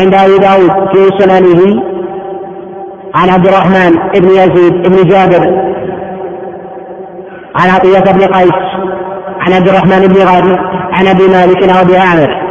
[0.00, 1.91] عند أبي داود في سننه
[3.14, 5.72] عن عبد الرحمن بن يزيد بن جابر
[7.56, 8.52] عن عطية بن قيس
[9.40, 10.58] عن عبد الرحمن بن غادر
[10.92, 12.42] عن أبي مالك أو أبي عامر.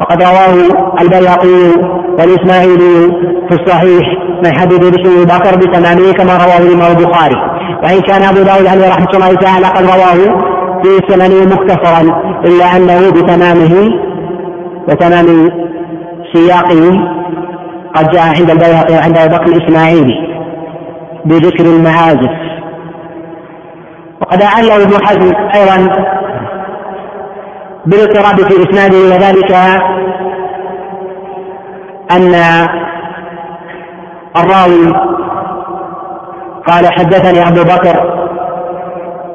[0.00, 0.54] وقد رواه
[1.00, 1.84] البياقي
[2.18, 3.12] والإسماعيلي
[3.48, 4.02] في الصحيح
[4.44, 7.36] من حديث بشر بكر بتمامه كما رواه الإمام البخاري.
[7.82, 10.44] وإن كان أبو داود عليه رحمة الله تعالى قد رواه
[10.82, 12.00] في سننه مختصرا
[12.44, 13.90] إلا أنه بتمامه
[14.88, 15.50] وتمام
[16.32, 17.14] سياقه
[17.94, 20.44] قد جاء عند البيهقي وعند ابي بكر الاسماعيلي
[21.24, 22.30] بذكر المعازف.
[24.20, 26.04] وقد أعله ابن حزم أيضا
[27.86, 29.52] بالاضطراب في إسناده وذلك
[32.10, 32.34] أن
[34.36, 34.94] الراوي
[36.66, 38.24] قال حدثني أبو بكر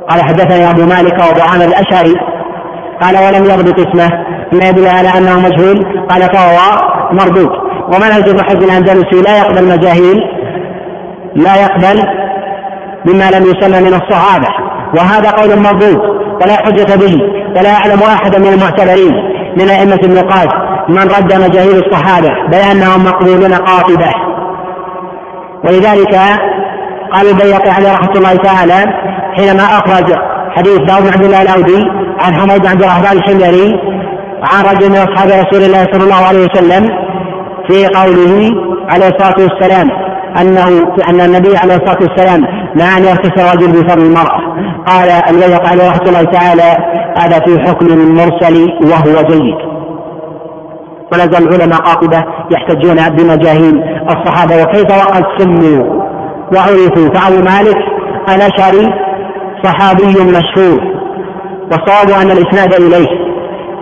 [0.10, 2.15] قال حدثني أبو مالك وأبو عامر الأشعري
[3.02, 4.10] قال ولم يضبط اسمه
[4.54, 6.58] ما يدل على أنه مجهول قال فهو
[7.12, 10.17] مردود ومنهج حزم الأندلسي لا يقبل مجاهيل
[11.36, 12.04] لا يقبل
[13.06, 14.47] بما لم يسمى من الصحابة.
[14.97, 15.99] وهذا قول مردود
[16.41, 17.19] ولا حجة به
[17.56, 19.13] ولا يعلم أحدا من المعتبرين
[19.60, 20.49] من أئمة النقاش
[20.89, 24.12] من رد مجاهيل الصحابة بأنهم مقبولون قاطبة.
[25.63, 26.15] ولذلك
[27.13, 28.86] قال البيقي عليه رحمة الله تعالى
[29.38, 30.13] حينما أخرج
[30.58, 31.86] حديث داود بن عبد الله الأودي
[32.21, 33.80] عن حميد بن عبد الرحمن الحميري
[34.43, 37.09] عن رجل من أصحاب رسول الله صلى الله عليه وسلم
[37.70, 38.52] في قوله
[38.90, 39.90] عليه الصلاة والسلام
[40.42, 40.68] أنه
[41.10, 42.42] أن النبي عليه الصلاة والسلام
[42.76, 44.40] نهى أن يغتسل الرجل بفضل المرأة.
[44.88, 46.78] قال البيهقي عليه رحمة الله تعالى
[47.18, 49.56] هذا في حكم المرسل وهو جيد.
[51.14, 56.04] ولا زال العلماء قاطبة يحتجون بمجاهيل الصحابة وكيف وقد سموا
[56.56, 57.14] وعرفوا.
[57.14, 57.78] فأبو مالك
[58.30, 58.94] الأشعري
[59.64, 60.80] صحابي مشهور
[61.72, 63.10] والصواب أن الإسناد إليه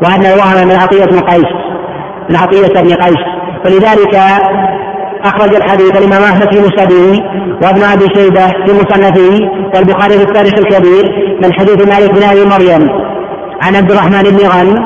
[0.03, 1.53] وأن الوهم من عطية بن قيس
[2.29, 3.36] من عطية بن قيس.
[3.67, 4.15] ولذلك
[5.23, 7.23] أخرج الحديث الإمام أحمد في مسنده
[7.61, 12.89] وابن أبي شيبة في مصنفه والبخاري في التاريخ الكبير من حديث مالك بن أبي مريم.
[13.61, 14.85] عن عبد الرحمن بن غنم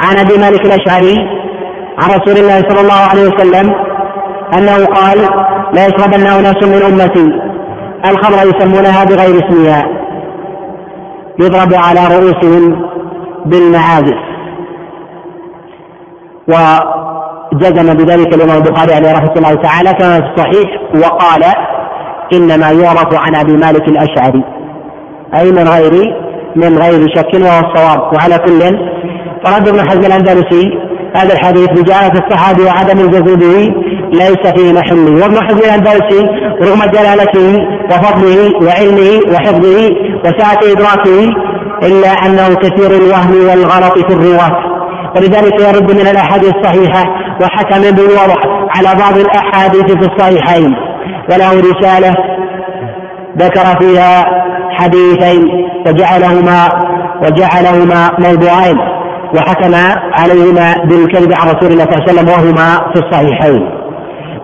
[0.00, 1.16] عن أبي مالك الأشعري
[1.98, 3.74] عن رسول الله صلى الله عليه وسلم
[4.54, 5.18] أنه قال
[5.72, 7.28] لا يشربن أناس من أمتي.
[8.10, 9.86] الخمر يسمونها بغير اسمها.
[11.40, 12.88] يضرب على رؤوسهم
[13.46, 14.18] بالمعازف.
[16.48, 16.54] و
[17.52, 21.44] جزم بذلك الإمام البخاري عليه رحمة الله تعالى كما في الصحيح وقال
[22.32, 24.44] إنما يعرف عن أبي مالك الأشعري.
[25.34, 25.92] أي من غير
[26.56, 28.12] من غير شك وهو الصواب.
[28.14, 28.60] وعلى كل
[29.44, 30.78] فرد ابن حزم الأندلسي
[31.16, 33.74] هذا الحديث بجلاله الصحابي وعدم الجزم به
[34.12, 35.22] ليس في محله.
[35.22, 36.26] وابن حزم الأندلسي
[36.62, 39.90] رغم جلالته وفضله وعلمه وحفظه
[40.24, 41.30] وسعة إدراكه
[41.82, 44.78] إلا أنه كثير الوهم والغلط في الرواة.
[45.16, 50.74] ولذلك يرد من الأحاديث الصحيحة وحكم بالوضع على بعض الأحاديث في الصحيحين.
[51.32, 52.14] وله رسالة
[53.38, 54.24] ذكر فيها
[54.70, 55.48] حديثين
[55.86, 56.68] وجعلهما
[57.22, 58.78] وجعلهما موضوعين
[59.36, 59.74] وحكم
[60.18, 63.78] عليهما بالكذب عن رسول الله صلى الله عليه وسلم وهما في الصحيحين.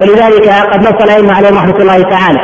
[0.01, 2.41] ولذلك قد نص الأئمة عليهم رحمة الله تعالى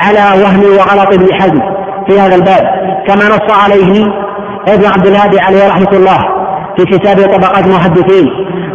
[0.00, 1.60] على وهم وغلط ابن حزم
[2.08, 2.64] في هذا الباب
[3.08, 4.06] كما نص عليه
[4.68, 6.18] ابن عبد الهادي عليه رحمة الله
[6.76, 8.26] في كتاب طبقات المحدثين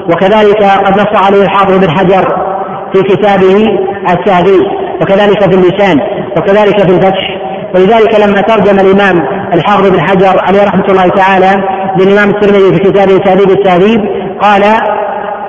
[0.09, 2.51] وكذلك قد نص عليه الحافظ بن حجر
[2.93, 3.65] في كتابه
[4.09, 4.61] التهذيب
[5.01, 5.99] وكذلك في اللسان
[6.37, 7.41] وكذلك في الفتح
[7.75, 11.63] ولذلك لما ترجم الإمام الحافظ بن حجر عليه رحمة الله تعالى
[11.99, 14.01] للإمام الترمذي في كتابه تهذيب التهذيب
[14.41, 14.63] قال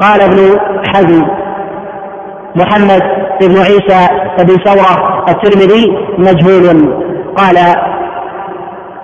[0.00, 0.58] قال ابن
[0.94, 1.22] حزم
[2.56, 3.02] محمد
[3.40, 6.94] بن عيسى بن ثورة الترمذي مجهول
[7.36, 7.56] قال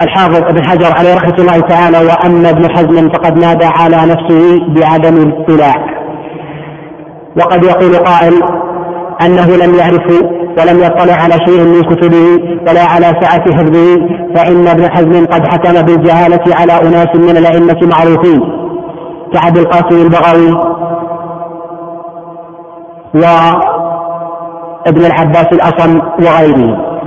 [0.03, 5.17] الحافظ ابن حجر عليه رحمة الله تعالى وأما ابن حزم فقد نادى على نفسه بعدم
[5.17, 5.75] الاطلاع
[7.37, 8.43] وقد يقول قائل
[9.23, 10.11] أنه لم يعرف
[10.59, 13.97] ولم يطلع على شيء من كتبه ولا على سعة حفظه
[14.35, 18.41] فإن ابن حزم قد حكم بالجهالة على أناس من الأئمة معروفين
[19.33, 20.79] كعبد القاسم البغوي
[24.87, 26.98] وابن العباس الأصم وغيره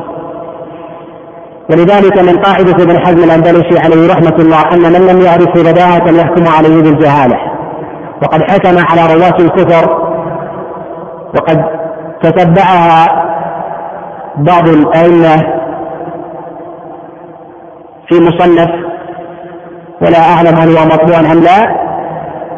[1.72, 6.48] ولذلك من قاعدة ابن حزم الأندلسي عليه رحمة الله أن من لم يعرف بداهة يحكم
[6.48, 7.38] عليه بالجهالة.
[8.24, 9.90] وقد حكم على رواة الكفر
[11.36, 11.66] وقد
[12.24, 13.08] تتبعها
[14.38, 15.38] بعض الأئمة
[18.10, 18.70] في مصنف
[20.02, 21.82] ولا أعلم هل هو مطبوع أم لا.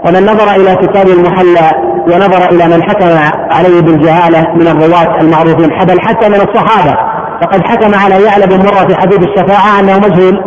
[0.07, 1.71] ومن نظر إلى كتاب المحلى
[2.07, 3.07] ونظر إلى من حكم
[3.51, 7.22] عليه بالجهالة من الرواة المعروفين بل حتى من الصحابة.
[7.43, 10.43] فقد حكم على يعلى بن مرة في حديث الشفاعة أنه مجهول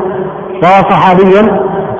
[0.63, 1.51] وهو صحابي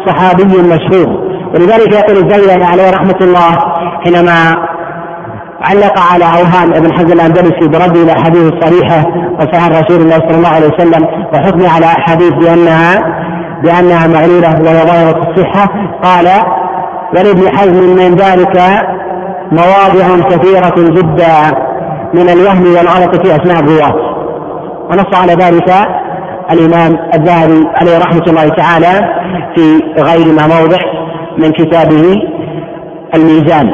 [0.07, 1.27] صحابي مشهور.
[1.55, 3.59] ولذلك يقول الزيلاني عليه رحمة الله
[4.05, 4.67] حينما
[5.61, 9.05] علق على أوهام ابن حزم الأندلسي برد إلى احاديث الصريحه
[9.39, 12.95] وصحيح رسول الله صلى الله عليه وسلم وحكم على أحاديث بانها
[13.63, 15.69] بأنها معلولة وهي ظاهرة الصحة
[16.03, 16.29] قال
[17.17, 18.63] ولابن حزم من ذلك
[19.53, 21.67] مواضع كثيرة جدا
[22.15, 24.06] من الوهم والغلط في أثناء الرواة
[24.91, 25.73] ونص على ذلك
[26.51, 29.09] الإمام الذهبي عليه رحمة الله تعالى
[29.55, 30.79] في غير ما موضع
[31.39, 32.23] من كتابه
[33.15, 33.71] الميزان.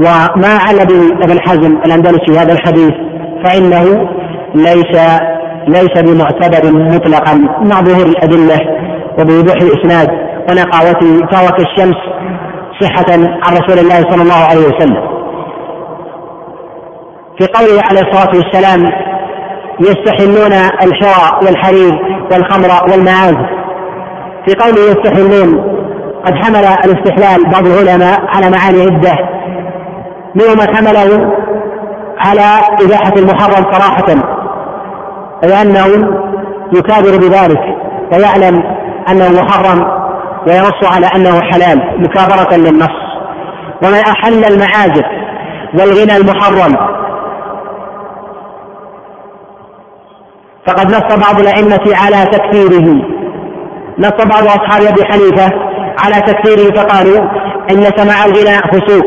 [0.00, 0.80] وما عل
[1.24, 2.94] ابن حزم الأندلسي هذا الحديث
[3.44, 4.08] فإنه
[4.54, 5.20] ليس
[5.68, 7.34] ليس بمعتبر مطلقا.
[7.64, 8.58] مع ظهور الأدلة
[9.18, 10.08] وبوضوح الإسناد
[10.50, 11.96] ونقاوته فهو كالشمس
[12.80, 15.16] صحة عن رسول الله صلى الله عليه وسلم.
[17.38, 18.84] في قوله عليه الصلاة والسلام
[19.80, 21.98] يستحلون الحراء والحرير
[22.32, 23.46] والخمر والمعازف
[24.46, 25.76] في قوله يستحلون
[26.24, 29.16] قد حمل الاستحلال بعض العلماء على معاني عدة.
[30.34, 31.32] منهم من حمله
[32.18, 34.14] على إباحة المحرم صراحة
[35.42, 36.08] لأنه
[36.72, 37.60] يكابر بذلك
[38.12, 38.62] ويعلم
[39.08, 39.86] أنه محرم
[40.46, 43.06] وينص على أنه حلال مكابرة للنص.
[43.82, 45.06] ومن أحل المعازف
[45.74, 46.76] والغنى المحرم
[50.66, 53.02] فقد نص بعض الأئمة على تكفيره.
[53.98, 55.52] نص بعض أصحاب أبي حنيفة
[56.04, 57.20] على تكفيره فقالوا
[57.70, 59.06] إن سماع الغناء فسوق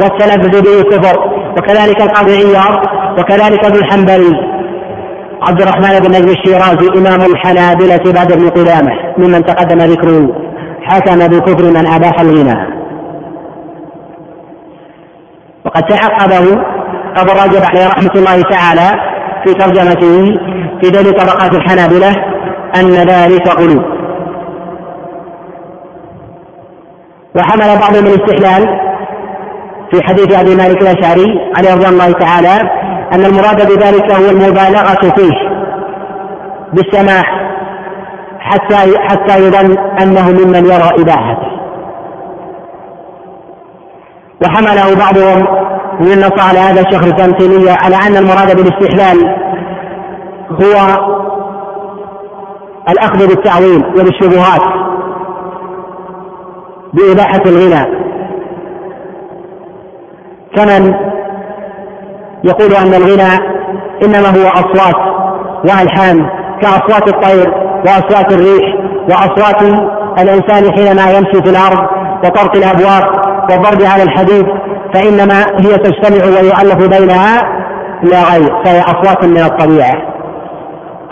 [0.00, 2.82] والتلذذ به كفر وكذلك القاضي عياض
[3.18, 4.52] وكذلك ابن الحنبلي.
[5.48, 10.28] عبد الرحمن بن نجم الشيرازي إمام الحنابلة بعد ابن قدامة ممن تقدم ذكره
[10.82, 12.82] حكم بكفر من أباح الغنى
[15.64, 16.62] وقد تعقبه
[17.16, 19.00] أبو الرجب عليه رحمة الله تعالى
[19.44, 20.38] في ترجمته
[20.82, 22.10] في ذيل طبقات الحنابلة
[22.76, 23.82] أن ذلك غلو.
[27.36, 28.80] وحمل بعضهم الاستحلال
[29.90, 32.70] في حديث أبي مالك الأشعري عليه رضوان الله تعالى
[33.12, 35.32] أن المراد بذلك هو المبالغة فيه
[36.72, 37.24] بالسماح
[38.40, 41.52] حتى حتى يظن أنه ممن يرى إباحته.
[44.44, 45.46] وحمله بعضهم
[46.00, 49.51] من نص على هذا الشيخ الاسلام على أن المراد بالاستحلال
[50.52, 51.06] هو
[52.88, 54.62] الأخذ بالتعويل وبالشبهات
[56.94, 58.02] بإباحة الغنى.
[60.56, 60.94] كمن
[62.44, 63.52] يقول أن الغنى
[64.04, 64.96] إنما هو أصوات
[65.64, 66.26] وألحان
[66.62, 67.54] كأصوات الطير
[67.86, 68.74] وأصوات الريح
[69.08, 69.62] وأصوات
[70.18, 71.88] الإنسان حينما يمشي في الأرض
[72.24, 73.02] وطرق الأبواب
[73.50, 74.46] والضرب على الحديد
[74.94, 77.42] فإنما هي تجتمع ويؤلف بينها
[78.02, 80.11] لا غير فهي أصوات من الطبيعة.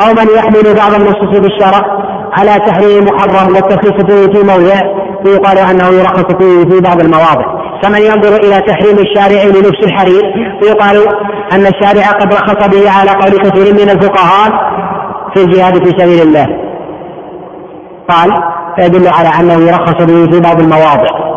[0.03, 2.01] أو من يحمل بعض النصوص بالشرع
[2.33, 4.81] على تحريم محرم والتخصيص فيه في موضع
[5.27, 7.61] ويقال أنه يرخص فيه في بعض المواضع.
[7.83, 10.23] كمن ينظر إلى تحريم الشارع للبس الحرير
[10.63, 10.97] ويقال
[11.53, 14.51] أن الشارع قد رخص به على قول كثير من الفقهاء
[15.35, 16.47] في الجهاد في سبيل الله.
[18.09, 18.43] قال
[18.77, 21.31] فيدل على أنه يرخص به في بعض المواضع.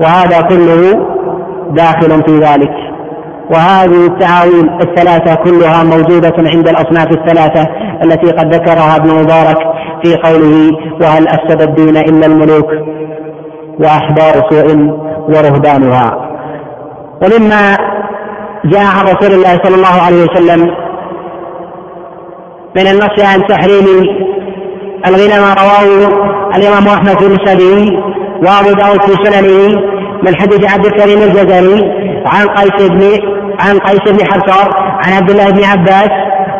[0.00, 1.06] وهذا كله
[1.70, 2.91] داخل في ذلك.
[3.52, 7.68] وهذه التعاويل الثلاثة كلها موجودة عند الأصناف الثلاثة
[8.04, 9.58] التي قد ذكرها ابن مبارك
[10.04, 12.70] في قوله وهل أفسد الدين إلا الملوك
[13.80, 14.76] وأحبار سوء
[15.28, 16.28] ورهبانها
[17.22, 17.76] ومما
[18.64, 20.60] جاء عن رسول الله صلى الله عليه وسلم
[22.76, 23.86] من النص عن تحريم
[25.06, 26.08] الغنى ما رواه
[26.56, 27.98] الإمام أحمد في مسنده
[28.42, 29.80] وأبو داود في سننه
[30.22, 31.92] من حديث عبد الكريم الجزري
[32.26, 34.70] عن قيس بن عن قيس بن حسار
[35.06, 36.10] عن عبد الله بن عباس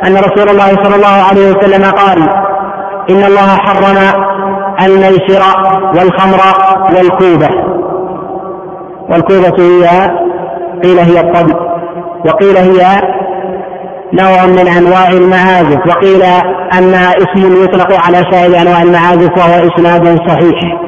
[0.06, 2.18] أن رسول الله صلى الله عليه وسلم قال
[3.10, 3.96] إن الله حرم
[4.82, 5.42] الميسر
[5.94, 6.40] والخمر
[6.96, 7.48] والكوبة.
[9.10, 10.10] والكوبة هي
[10.82, 11.54] قيل هي الطبل
[12.26, 13.00] وقيل هي
[14.12, 16.22] نوع من أنواع المعازف وقيل
[16.78, 20.78] انها اسم يطلق على سائر أنواع المعازف وهو إسناد صحيح.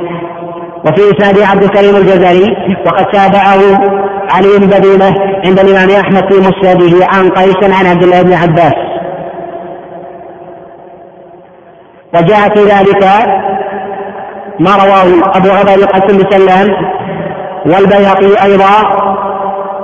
[0.85, 3.61] وفي إسناد عبد الكريم الجزري وقد تابعه
[4.31, 5.14] علي بن بدينه
[5.47, 8.75] عند الإمام أحمد في مسنده عن قيس عن عبد الله بن عباس.
[12.14, 13.05] وجاء في ذلك
[14.61, 16.68] ما رواه أبو عبيد القاسم بن سلام
[17.66, 19.05] والبيهقي أيضا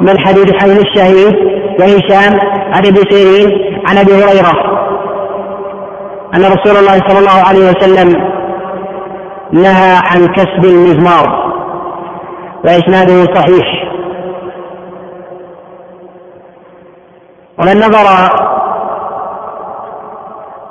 [0.01, 1.35] من حديث حي الشهيد
[1.81, 2.39] وهشام
[2.75, 3.51] عن ابن سيرين
[3.87, 4.53] عن أبي هريرة
[6.35, 8.31] أن رسول الله صلى الله عليه وسلم
[9.53, 11.53] نهى عن كسب المزمار
[12.65, 13.80] وإسناده صحيح.
[17.61, 18.07] ومن نظر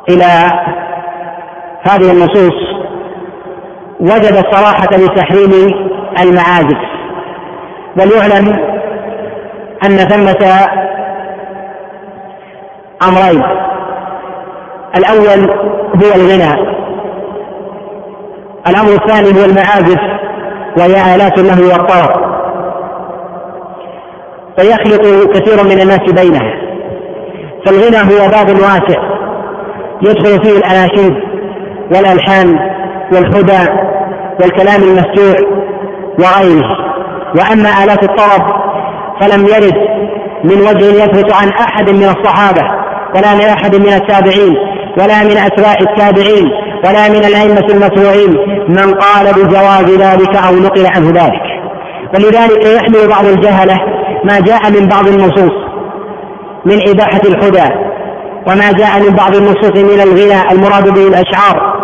[0.09, 0.51] إلى
[1.81, 2.53] هذه النصوص
[3.99, 5.51] وجد الصراحه بتحريم
[6.19, 6.79] المعازف.
[7.97, 8.59] وليعلم
[9.85, 10.67] أن ثمة
[13.03, 13.43] أمرين.
[14.97, 15.51] الأول
[15.95, 16.79] هو الغنى.
[18.67, 19.99] الأمر الثاني هو المعازف
[20.77, 22.29] وهي آلات اللهو والطرب
[24.57, 25.01] فيخلط
[25.37, 26.68] كثير من الناس بينها.
[27.65, 28.99] فالغنى هو باب واسع
[30.01, 31.13] يدخل فيه الأناشيد
[31.91, 32.59] والألحان
[33.13, 33.69] والهدى
[34.41, 35.35] والكلام المفتوح
[36.19, 36.89] وغيره.
[37.35, 38.41] وأما آلات الطرب
[39.21, 39.77] فلم يرد
[40.43, 42.61] من وجه يثبت عن أحد من الصحابة
[43.15, 44.55] ولا من أحد من التابعين
[45.01, 46.45] ولا من أتباع التابعين
[46.85, 48.37] ولا من الأئمة المتبوعين
[48.69, 51.41] من قال بجواز ذلك أو نقل عنه ذلك.
[52.13, 53.75] ولذلك يحمل بعض الجهلة
[54.23, 55.68] ما جاء من بعض النصوص.
[56.65, 57.73] من إباحة الهدى
[58.47, 61.79] وما جاء من بعض النصوص من الغنى المراد به الأشعار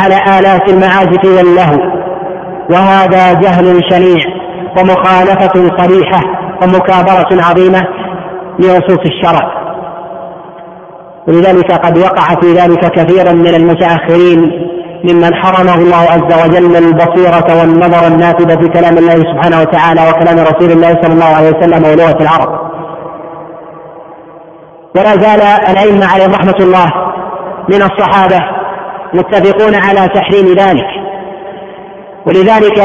[0.00, 2.04] على الات المعازف واللهو.
[2.70, 4.24] وهذا جهل شنيع
[4.78, 6.20] ومخالفة صريحة
[6.62, 7.82] ومكابرة عظيمة
[8.58, 9.64] لنصوص الشرع.
[11.28, 14.50] ولذلك قد وقع في ذلك كثيرا من المتأخرين
[15.04, 20.70] ممن حرمه الله عز وجل البصيرة والنظر النافذة في كلام الله سبحانه وتعالى وكلام رسول
[20.70, 22.73] الله صلى الله عليه وسلم ولغة العرب.
[24.96, 26.92] ولا زال الأئمة عليهم رحمة الله
[27.68, 28.40] من الصحابة
[29.14, 30.86] متفقون على تحريم ذلك.
[32.26, 32.78] ولذلك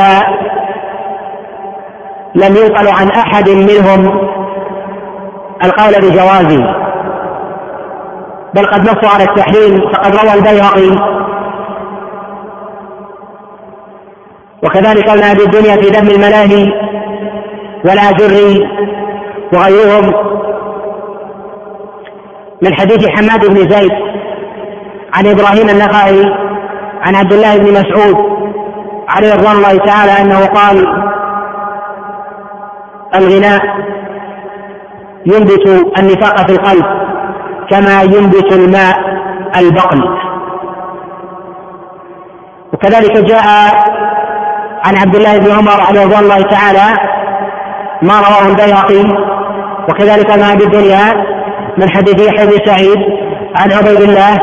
[2.36, 4.30] لم ينقل عن أحد منهم
[5.64, 6.76] القول بجوازه
[8.54, 11.20] بل قد نصوا على التحريم فقد روى البيهقي.
[14.64, 16.74] وكذلك ابن ابي الدنيا في ذم الملاهي
[17.86, 18.70] والاجري
[19.54, 20.14] وغيرهم.
[22.62, 23.92] من حديث حماد بن زيد
[25.14, 26.26] عن إبراهيم النخعي
[27.02, 28.16] عن عبد الله بن مسعود
[29.10, 30.88] عليه رضوان الله تعالى أنه قال
[33.16, 33.62] الغناء
[35.26, 35.68] ينبت
[36.00, 36.86] النفاق في القلب
[37.70, 38.96] كما ينبت الماء
[39.58, 40.20] البقل.
[42.74, 43.44] وكذلك جاء
[44.86, 46.98] عن عبد الله بن عمر عليه رضوان الله تعالى
[48.02, 49.30] ما رواه البيهقي
[49.90, 51.29] وكذلك ما بالدنيا
[51.80, 52.98] من حديث يحيى بن سعيد
[53.56, 54.38] عن عبيد الله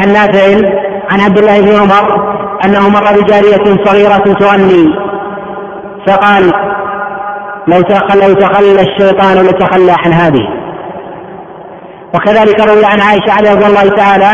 [0.00, 0.68] عن نافع
[1.10, 4.86] عن عبد الله بن عمر انه مر بجاريه صغيرة تغني.
[6.06, 6.52] فقال
[7.68, 7.82] لو
[8.14, 10.64] لو تخلى الشيطان لتخلى عن هذه.
[12.14, 14.32] وكذلك روي عن عائشة عليه رضي الله تعالى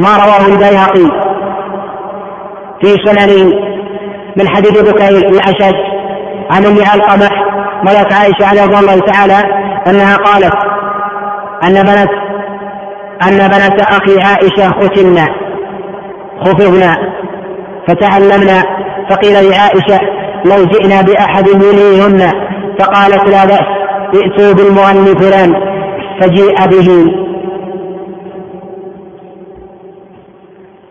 [0.00, 1.28] ما رواه البيهقي
[2.80, 3.52] في سنن
[4.36, 5.74] من حديث بكير الأشد
[6.50, 7.30] عن أم علقمة
[7.84, 9.38] مولات عائشة عليه رضي الله تعالى
[9.86, 10.54] أنها قالت
[11.64, 12.10] أن بنت
[13.28, 15.26] أن بنت أخي عائشة ختنا
[16.40, 16.96] خفضنا
[17.88, 18.62] فتعلمنا
[19.10, 20.00] فقيل لعائشة
[20.44, 22.32] لو جئنا بأحد يليهن
[22.80, 23.66] فقالت لا بأس
[24.14, 25.54] ائتوا بالمغني فلان
[26.20, 27.06] فجيء به.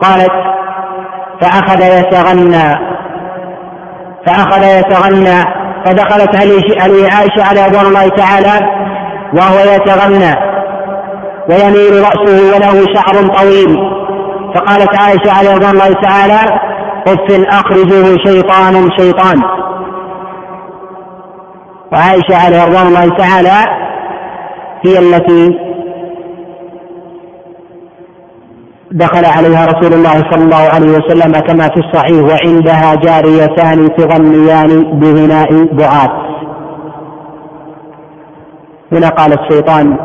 [0.01, 0.32] قالت
[1.41, 2.76] فأخذ يتغنى
[4.26, 5.43] فأخذ يتغنى
[5.86, 6.36] فدخلت
[6.82, 8.59] عليه عائشة على رضوان الله تعالى
[9.34, 10.47] وهو يتغنى.
[11.50, 13.78] ويميل رأسه وله شعر طويل.
[14.56, 16.60] فقالت عائشة عليه رضوان الله تعالى
[17.06, 19.41] قف أخرجوه شيطان شيطان.
[21.91, 23.88] وعائشة عليه رضوان الله تعالى
[24.86, 25.60] هي التي
[28.91, 35.64] دخل عليها رسول الله صلى الله عليه وسلم كما في الصحيح وعندها جاريتان تغنيان بغناء
[35.74, 36.12] بعاث.
[38.91, 39.98] هنا قال الشيطان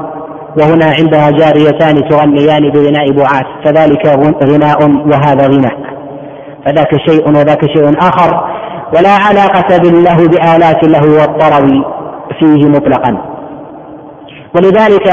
[0.58, 4.06] وهنا عندها جاريتان تغنيان بغناء بعاث فذلك
[4.44, 5.76] غناء وهذا غناء
[6.66, 8.44] فذاك شيء وذاك شيء آخر.
[8.96, 11.84] ولا علاقة بالله بآلات الله والطرب
[12.40, 13.18] فيه مطلقا.
[14.54, 15.12] ولذلك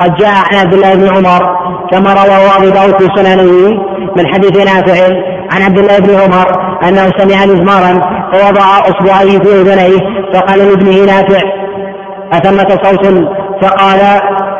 [0.00, 1.56] قد جاء عن عبد الله بن عمر
[1.92, 3.82] كما رواه أبو داود في سننه
[4.16, 5.04] من حديث نافع
[5.52, 7.92] عن عبد الله بن عمر أنه سمع مزمارا
[8.32, 9.98] فوضع اصبعيه في أذنيه
[10.34, 11.40] فقال لابنه نافع
[12.32, 13.06] اثمة صوت
[13.62, 14.00] فقال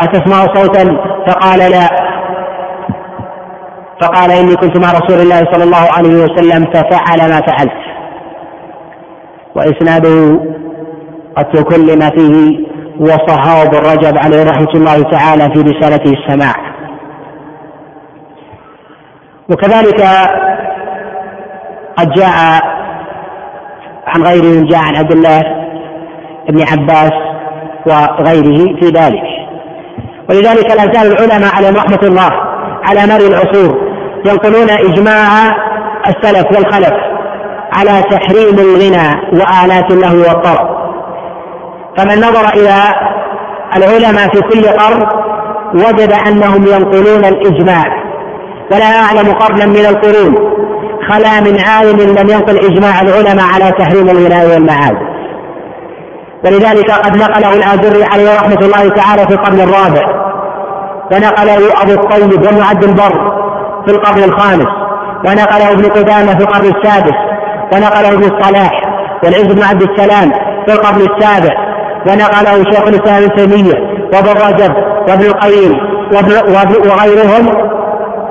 [0.00, 0.96] أتسمع صوتا؟
[1.26, 1.88] فقال لا.
[4.03, 7.82] فقال إني كنت مع رسول الله صلى الله عليه وسلم ففعل ما فعلت
[9.57, 10.40] وإسناده
[11.36, 12.66] قد تكلم فيه
[13.00, 16.55] وصحاب بن رجب عليه رحمة الله تعالى في رسالته السماع.
[19.50, 20.03] وكذلك
[21.96, 22.62] قد جاء
[24.07, 25.42] عن غيره جاء عن عبد الله
[26.48, 27.31] بن عباس
[27.86, 29.22] وغيره في ذلك.
[30.30, 32.30] ولذلك لا زال العلماء عليهم رحمة الله
[32.84, 33.92] على مر العصور
[34.26, 35.28] ينقلون إجماع
[36.06, 36.92] السلف والخلف
[37.76, 40.68] على تحريم الغنى وآلات الله والطرب.
[41.96, 42.74] فمن نظر إلى
[43.76, 45.06] العلماء في كل قرن
[45.74, 47.84] وجد أنهم ينقلون الإجماع.
[48.72, 50.52] ولا أعلم قرنا من القرون.
[51.10, 55.11] خلا من عالم لم ينقل إجماع العلماء على تحريم الغناء والمعاد.
[56.45, 60.22] ولذلك قد نقله الآجري عليه رحمة الله تعالى في القرن الرابع.
[61.12, 63.32] ونقله أبو الطيب عبد البر
[63.86, 64.66] في القرن الخامس.
[65.26, 67.16] ونقله ابن قدامة في القرن السادس.
[67.74, 68.72] ونقله ابن الصلاح
[69.24, 70.32] والعز بن عبد السلام
[70.66, 71.55] في القرن السابع.
[72.07, 73.74] ونقله شيخ الإسلام ابن تيمية
[74.14, 74.74] وابن رجب
[75.09, 75.78] وابن القيم
[76.84, 77.47] وغيرهم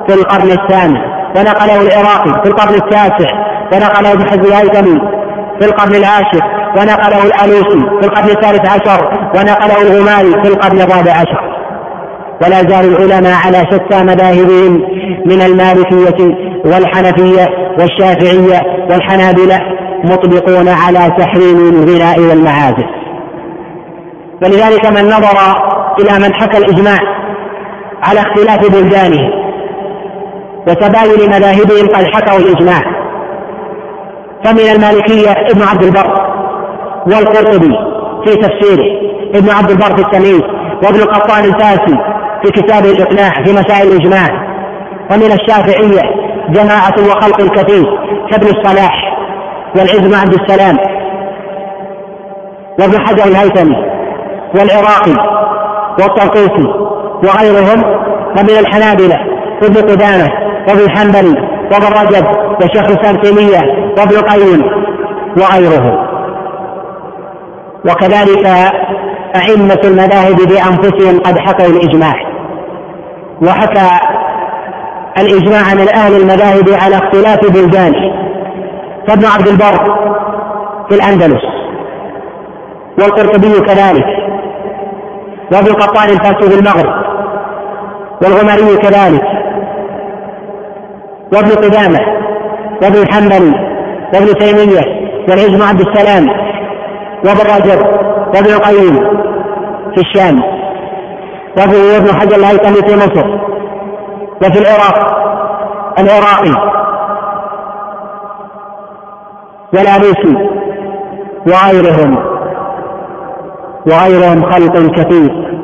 [0.06, 1.00] في القرن الثامن
[1.36, 3.30] ونقله العراقي في القرن التاسع.
[3.72, 4.98] ونقله ابن حزم
[5.60, 6.61] في القرن العاشر.
[6.76, 9.04] ونقله الألوسي في القرن الثالث عشر
[9.36, 11.52] ونقله الغماري في القرن الرابع عشر.
[12.42, 14.72] ولا زال العلماء على شتى مذاهبهم
[15.26, 17.48] من المالكية والحنفية
[17.78, 18.60] والشافعية
[18.90, 19.58] والحنابلة
[20.04, 22.86] مطبقون على تحريم الغناء والمعازف.
[24.42, 25.36] ولذلك من نظر
[26.00, 26.98] إلى من حكى الإجماع
[28.02, 29.30] على اختلاف بلدانه
[30.68, 32.82] وتباين مذاهبهم قد حكوا الإجماع.
[34.44, 36.31] فمن المالكية ابن عبد البر
[37.06, 37.76] والقرطبي
[38.24, 40.42] في تفسيره ابن عبد البر في التمييز
[40.84, 41.98] وابن القطان الفاسي
[42.42, 44.52] في كتاب الإقناع في مسائل الإجماع.
[45.10, 46.02] ومن الشافعية
[46.48, 47.84] جماعة وخلق كثير
[48.30, 49.16] كابن الصلاح
[49.76, 50.76] والعز بن عبد السلام
[52.80, 53.76] وابن حجر الهيثمي
[54.54, 55.42] والعراقي
[56.00, 56.68] والطرطوسي
[57.24, 57.82] وغيرهم
[58.38, 59.18] ومن الحنابلة
[59.62, 60.28] وابن قدامة
[60.68, 62.26] وابن الحنبلي وابن رجب
[62.60, 63.60] وشيخ الإسلام تيمية
[63.98, 64.62] وابن القيم
[65.36, 66.11] وغيره
[67.84, 68.46] وكذلك
[69.36, 72.14] أئمة المذاهب بأنفسهم قد حكوا الإجماع.
[73.42, 73.88] وحكى
[75.18, 78.12] الإجماع من أهل المذاهب على اختلاف بلدانه
[79.08, 79.96] فابن عبد البر
[80.88, 81.42] في الأندلس
[82.98, 84.06] والقرطبي كذلك
[85.52, 87.02] وابن القطان الفاسي في المغرب
[88.22, 89.24] والغمري كذلك
[91.32, 91.98] وابن قدامة
[92.82, 93.72] وابن الحنبلي
[94.14, 94.82] وابن تيمية
[95.28, 96.51] والعز بن عبد السلام.
[97.24, 97.86] وابن رجب
[98.34, 98.94] وابن القيم
[99.94, 100.42] في الشام
[101.56, 103.26] وابن حجر الهيثمي في مصر
[104.42, 105.22] وفي العراق
[105.98, 106.72] العراقي
[109.74, 110.48] والالوسي
[111.46, 112.18] وغيرهم
[113.86, 115.58] وغيرهم خلق كثير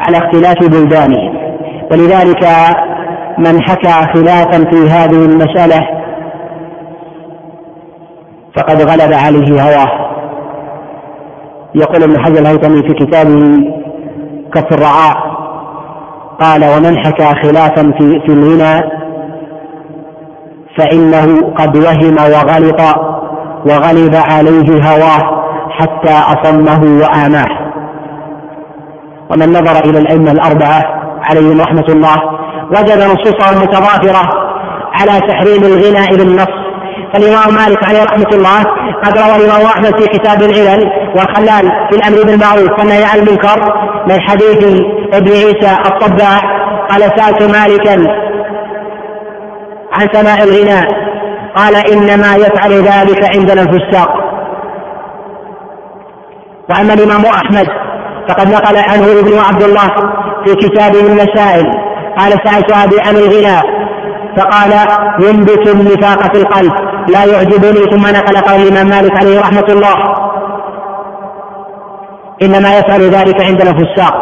[0.00, 1.36] على اختلاف بلدانهم.
[1.90, 2.48] ولذلك
[3.38, 5.80] من حكى خلافا في هذه المسألة
[8.56, 9.99] فقد غلب عليه هواه.
[11.74, 13.58] يقول ابن حجر الهيثمي في كتابه
[14.54, 15.16] كف الرعاء
[16.40, 18.80] قال ومن حكى خلافا في في الغنى
[20.76, 22.80] فإنه قد وهم وغلط
[23.66, 25.40] وغلب عليه هواه
[25.70, 27.70] حتى أصمه وآماه.
[29.30, 30.82] ومن نظر إلى الأئمة الأربعة
[31.30, 32.16] عليهم رحمة الله
[32.70, 34.28] وجد نصوصهم متضافرة
[35.00, 36.59] على تحريم الغناء بالنص
[37.12, 38.62] فالإمام مالك عليه رحمة الله
[39.04, 43.74] قد روى الإمام أحمد في كتاب العلل والخلال في الأمر بالمعروف والنهي عن المنكر
[44.06, 44.64] من حديث
[45.12, 46.40] ابن عيسى الطباع
[46.90, 48.20] قال سألت مالكا
[49.92, 50.88] عن سماع الغناء
[51.56, 54.10] قال إنما يفعل ذلك عندنا الفساق
[56.70, 57.66] وأما الإمام أحمد
[58.28, 59.90] فقد نقل عنه ابن عبد الله
[60.46, 61.66] في كتابه المسائل
[62.18, 63.64] قال سألت أبي عن الغناء
[64.36, 64.72] فقال
[65.20, 66.72] ينبت النفاق في القلب.
[67.08, 70.14] لا يعجبني ثم نقل قول الإمام مالك عليه رحمة الله.
[72.42, 74.14] إنما يفعل ذلك عندنا فساق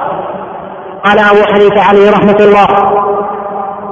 [1.04, 2.66] قال أبو حنيفة عليه رحمة الله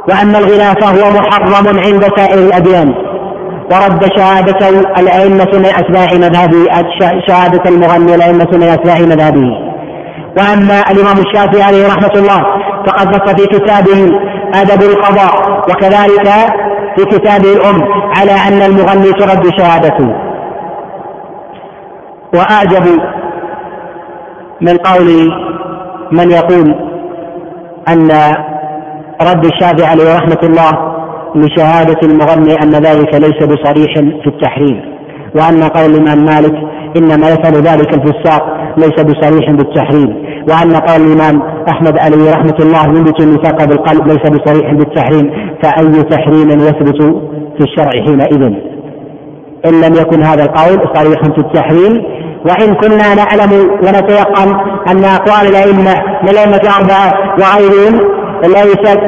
[0.08, 2.94] وأما الغنى فهو محرم عند سائر الأديان
[3.72, 4.68] ورد شهادة
[4.98, 6.66] الأئمة من أتباع مذهبه
[7.28, 9.50] شهادة المغني الأئمة من أتباع مذهبه
[10.38, 12.42] وأما الإمام الشافعي عليه رحمة الله
[12.86, 14.10] فقد نص في كتابه
[14.54, 16.28] أدب القضاء وكذلك
[16.96, 17.82] في كتابه الأم
[18.18, 20.14] على أن المغني ترد شهادته.
[22.34, 23.00] وأعجب
[24.60, 25.32] من قول
[26.12, 26.74] من يقول
[27.88, 28.08] أن
[29.22, 30.96] رد الشافعي عليه رحمة الله
[31.34, 34.96] لشهادة المغني أن ذلك ليس بصريح في التحريم
[35.34, 36.54] وأن قول الإمام مالك
[36.96, 40.26] إنما يفعل ذلك الفساق ليس بصريح بالتحريم.
[40.48, 45.30] وأن قول الإمام أحمد عليه رحمة الله ينبت النفاق بالقلب ليس بصريح بالتحريم
[45.62, 47.02] فأي تحريم يثبت
[47.56, 48.42] في الشرع حينئذ.
[49.66, 52.02] إن لم يكن هذا القول صريح في التحريم.
[52.48, 53.52] وإن كنا نعلم
[53.82, 54.48] ونتيقن
[54.90, 58.00] أن أقوال الأئمة من الأئمة الأربعة وغيرهم
[58.44, 59.00] ليست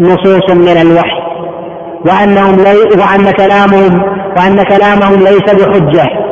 [0.00, 1.18] نصوص من الوحي.
[2.06, 4.02] وأنهم لي وأن كلامهم
[4.36, 6.27] وأن كلامهم ليس بحجة.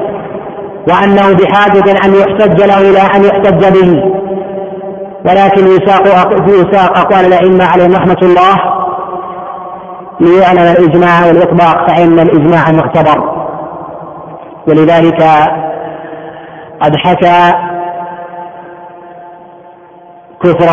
[0.89, 4.13] وأنه بحاجة أن يحتج له إلى أن يحتج به.
[5.25, 6.07] ولكن يساق
[6.49, 8.57] يساق أقوال الأئمة عليهم رحمة الله
[10.21, 13.47] ليعلم الإجماع والإطباق فإن الإجماع معتبر.
[14.69, 15.23] ولذلك
[16.81, 17.53] قد حكى
[20.43, 20.71] كفر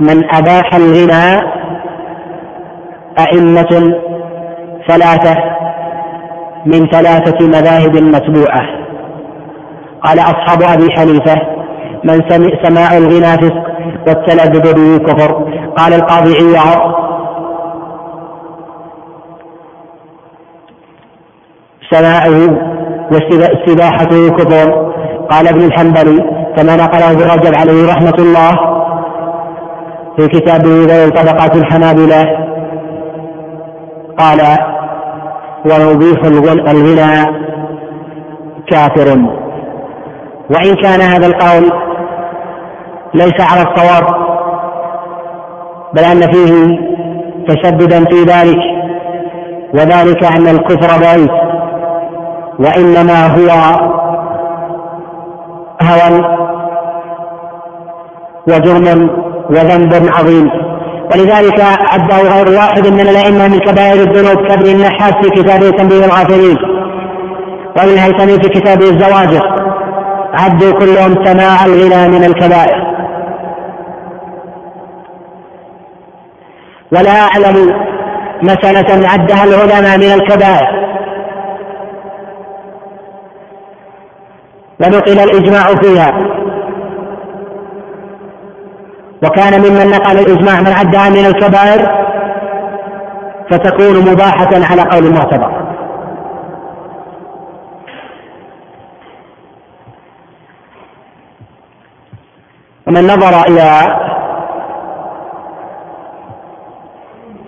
[0.00, 1.52] من أباح الغنى
[3.18, 3.94] أئمة
[4.88, 5.36] ثلاثة
[6.66, 8.81] من ثلاثة مذاهب متبوعة.
[10.04, 11.34] قال أصحاب أبي حنيفة
[12.04, 12.20] من
[12.62, 13.66] سماع الغنى فسق
[14.06, 15.32] والتلذذ به كفر.
[15.76, 16.94] قال القاضي عياض.
[21.90, 22.38] سماعه
[23.12, 24.92] واستباحته كفر.
[25.30, 26.18] قال ابن الحنبلي
[26.56, 28.52] كما نقله ابن رجب عليه رحمة الله
[30.16, 32.22] في كتابه ذوي طبقات الحنابلة.
[34.18, 34.40] قال
[35.64, 37.42] ويبيح الغنى
[38.70, 39.41] كافر.
[40.50, 41.72] وإن كان هذا القول
[43.14, 44.04] ليس على الصواب
[45.94, 46.78] بل أن فيه
[47.48, 48.58] تشددا في ذلك
[49.74, 51.30] وذلك أن الكفر بعيد
[52.58, 53.50] وإنما هو
[55.82, 56.42] هوى
[58.48, 59.10] وجرم
[59.50, 60.50] وذنب عظيم.
[61.12, 66.56] ولذلك عده غير واحد من الأئمة من كبائر الذنوب كابن النحاس في كتابه تنبيه الغافلين
[67.76, 69.61] وابن الهيثمي في كتابه الزواجر.
[70.32, 72.92] عدوا كلهم سماع الغنى من الكبائر.
[76.92, 77.72] ولا أعلم
[78.42, 80.82] مسألة عدها العلماء من الكبائر.
[84.80, 86.12] ونقل الإجماع فيها.
[89.24, 92.02] وكان ممن نقل الإجماع من عدها من الكبائر
[93.50, 95.61] فتكون مباحة على قول المعتبر.
[102.92, 103.96] ومن نظر إلى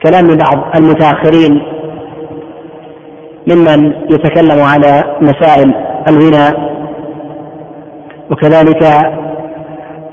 [0.03, 1.63] كلام بعض المتأخرين
[3.47, 5.75] ممن يتكلم على مسائل
[6.09, 6.57] الغنى
[8.31, 8.83] وكذلك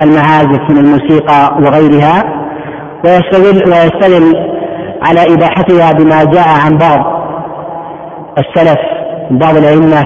[0.01, 2.23] المعازف من الموسيقى وغيرها
[3.05, 4.35] ويستدل ويستدل
[5.03, 7.21] على إباحتها بما جاء عن بعض
[8.37, 8.79] السلف
[9.31, 10.03] من بعض الأئمة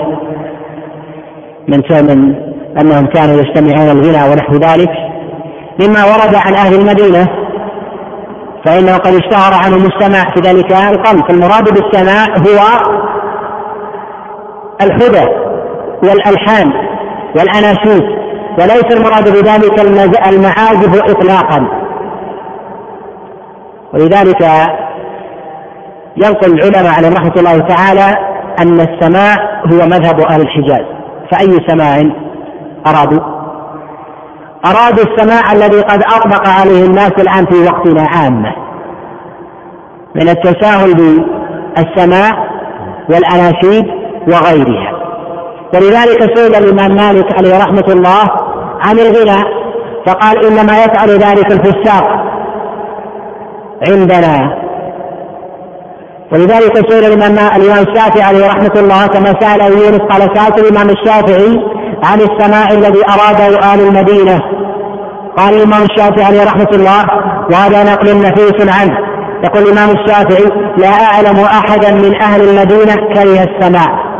[1.67, 2.35] من من
[2.81, 5.14] أنهم كانوا يستمعون الغنى ونحو ذلك.
[5.79, 7.27] مما ورد عن أهل المدينة.
[8.65, 12.59] فإنه قد اشتهر عنه السماع في ذلك القمت فالمراد بالسماع هو
[14.81, 15.27] الهدى
[16.03, 16.71] والألحان
[17.35, 18.03] والأناشيد.
[18.59, 19.79] وليس المراد بذلك
[20.27, 21.67] المعازف إطلاقا.
[23.93, 24.41] ولذلك
[26.17, 28.17] ينقل العلماء عليهم رحمة الله تعالى
[28.59, 30.85] أن السماع هو مذهب أهل الحجاز.
[31.31, 32.03] فأي سماع
[32.87, 33.34] أرادوا؟
[34.65, 38.55] أرادوا السماع الذي قد أطبق عليه الناس الآن في وقتنا عامة
[40.15, 42.47] من التساهل بالسماع
[43.09, 43.85] والأناشيد
[44.27, 44.91] وغيرها.
[45.73, 48.23] ولذلك سئل الإمام مالك عليه رحمة الله
[48.81, 49.43] عن الغنى
[50.05, 52.25] فقال إنما يفعل ذلك الفساق
[53.89, 54.65] عندنا.
[56.31, 61.59] ولذلك سئل الإمام الإمام الشافعي عليه رحمة الله كما سأل يونس قال سألت الإمام الشافعي
[62.05, 64.41] عن السماع الذي أراده أهل المدينة.
[65.37, 67.05] قال الإمام الشافعي عليه رحمة الله
[67.51, 68.97] وهذا نقل نفيس عنه.
[69.43, 74.15] يقول الإمام الشافعي لا أعلم أحدا من أهل المدينة كره السماع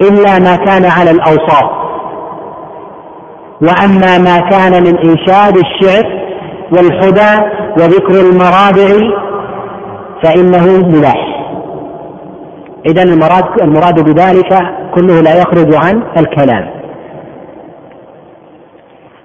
[0.00, 1.70] إلا ما كان على الأوصاف.
[3.62, 6.04] وأما ما كان من إنشاد الشعر
[6.72, 7.42] والحدى
[7.78, 8.88] وذكر المرابع
[10.22, 11.34] فإنه مباح.
[12.86, 16.70] إذا المراد المراد بذلك كله لا يخرج عن الكلام.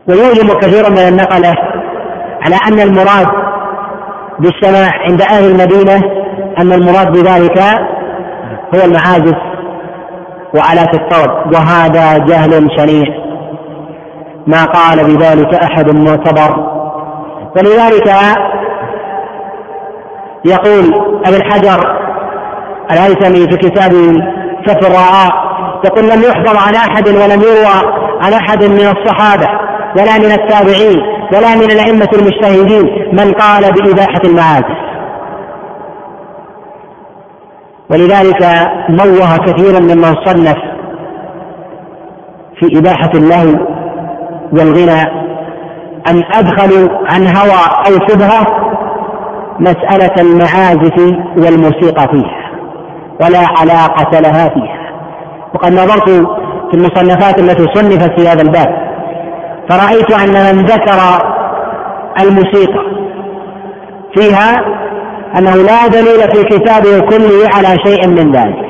[0.08, 1.56] ويوهم كثير من النقلة
[2.42, 3.28] على أن المراد
[4.40, 6.02] بالسماع عند أهل المدينة
[6.58, 7.60] أن المراد بذلك
[8.76, 9.38] هو المعازف
[10.54, 11.54] وآلات الطرب.
[11.54, 13.30] وهذا جهل شنيع.
[14.48, 16.80] ما قال بذلك أحد معتبر
[17.56, 18.08] ولذلك
[20.46, 20.94] يقول
[21.26, 22.00] ابن الحجر
[22.92, 23.92] الهيثمي في كتاب
[24.70, 25.32] كف الرعاء
[25.86, 29.48] يقول لم يحفظ عن أحد ولم يروى عن أحد من الصحابة
[29.98, 31.00] ولا من التابعين
[31.34, 34.90] ولا من الأئمة المجتهدين من قال بإباحة المعازف
[37.90, 38.44] ولذلك
[38.90, 40.58] موه كثيرا ممن صنف
[42.60, 43.66] في إباحة اللهو
[44.52, 45.02] والغنى
[46.08, 48.46] أن أدخلوا عن هوى أو شبهة
[49.60, 50.98] مسألة المعازف
[51.38, 52.39] والموسيقى فيها
[53.22, 54.80] ولا علاقة لها فيها.
[55.54, 56.10] وقد نظرت
[56.72, 58.90] في المصنفات التي صنفت في هذا الباب
[59.70, 61.00] فرأيت أن من ذكر
[62.22, 62.84] الموسيقى
[64.16, 64.56] فيها
[65.38, 68.70] أنه لا دليل في كتابه كله على شيء من ذلك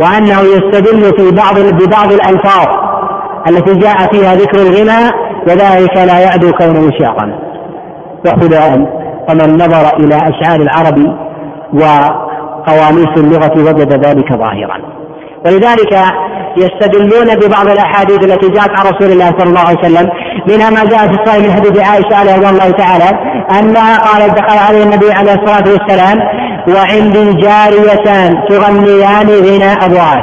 [0.00, 2.66] وأنه يستدل في بعض ببعض الألفاظ
[3.48, 5.10] التي جاء فيها ذكر الغنى
[5.46, 7.38] وذلك لا يعدو كونه شعرا
[8.26, 8.70] وخداء
[9.28, 11.16] فمن نظر إلى أشعار العرب
[12.60, 15.00] وقواميس اللغة وجد ذلك ظاهرا.
[15.46, 16.04] ولذلك
[16.56, 20.10] يستدلون ببعض الأحاديث التي جاءت عن رسول الله صلى الله عليه وسلم
[20.48, 23.10] منها ما جاء في الصحيح من حديث عائشة عليه رضي الله تعالى
[23.58, 26.18] أنها قالت دخل عليه النبي عليه الصلاة والسلام
[26.68, 30.22] وعندي جاريتان تغنيان غناء أبواب.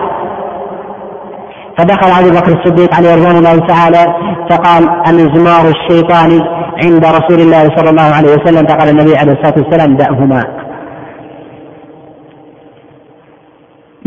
[1.77, 4.05] فدخل أبو بكر الصديق عليه رضوان الله تعالى
[4.49, 6.41] فقال المزمار الشيطاني
[6.83, 8.67] عند رسول الله صلى الله عليه وسلم.
[8.67, 10.56] فقال النبي عليه الصلاة والسلام دعهما.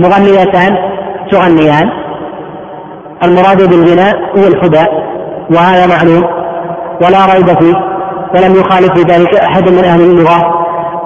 [0.01, 0.77] مغنيتان
[1.31, 1.91] تغنيان.
[3.25, 4.85] المراد بالغناء هو الحدى
[5.55, 6.25] وهذا معلوم
[7.03, 7.75] ولا ريب فيه
[8.35, 10.41] ولم يخالف في ذلك أحد من أهل اللغة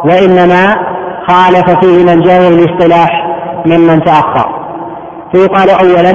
[0.05, 0.77] وإنما
[1.29, 3.11] خالف فيه من جاء الاصطلاح
[3.67, 4.47] ممن تأخر.
[5.33, 6.11] فيقال اولا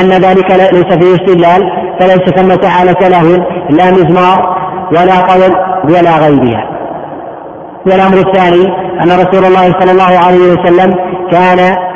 [0.00, 1.62] أن ذلك ليس فيه استدلال
[2.00, 4.56] فليس ثمة آلة له لا مزمار
[4.92, 6.64] ولا قول ولا غيرها.
[7.86, 8.64] والأمر الثاني
[9.02, 10.94] أن رسول الله صلى الله عليه وسلم
[11.30, 11.89] كان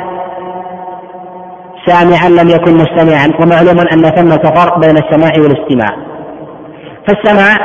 [1.87, 5.97] سامعا لم يكن مستمعا ومعلوم أن ثمة فرق بين السماع والاستماع.
[7.07, 7.55] فالسماع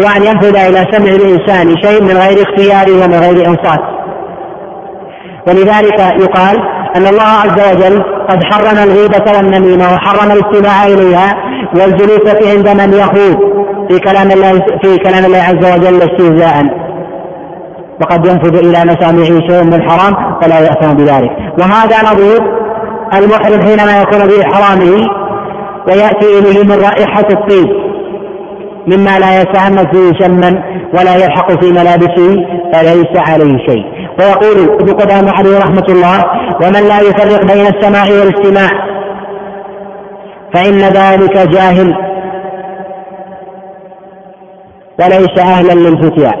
[0.00, 3.80] هو أن ينفذ إلى سمع الإنسان شيء من غير اختياره ومن غير إنصات.
[5.48, 6.56] ولذلك يقال
[6.96, 11.34] أن الله عز وجل قد حرم الغيبة والنميمة وحرم الاستماع إليها
[11.74, 13.38] والجلوس عند من يخوض
[13.88, 14.52] في كلام الله
[14.82, 16.86] في كلام الله عز وجل استهزاء.
[18.00, 21.30] وقد ينفذ إلى مسامعه شيء من الحرام فلا يأثم بذلك.
[21.58, 22.55] وهذا نظير
[23.14, 25.06] المحرم حينما يكون بإحرامه
[25.88, 27.86] ويأتي إليه من رائحة الطيب
[28.86, 30.62] مما لا يتعمد فيه شما
[30.98, 32.36] ولا يلحق في ملابسه
[32.72, 33.84] فليس عليه شيء.
[34.18, 36.24] ويقول ابن قدامة عليه رحمة الله
[36.62, 38.68] ومن لا يفرق بين السماع والاستماع
[40.54, 41.94] فإن ذلك جاهل
[45.00, 46.32] وليس أهلا للفتيا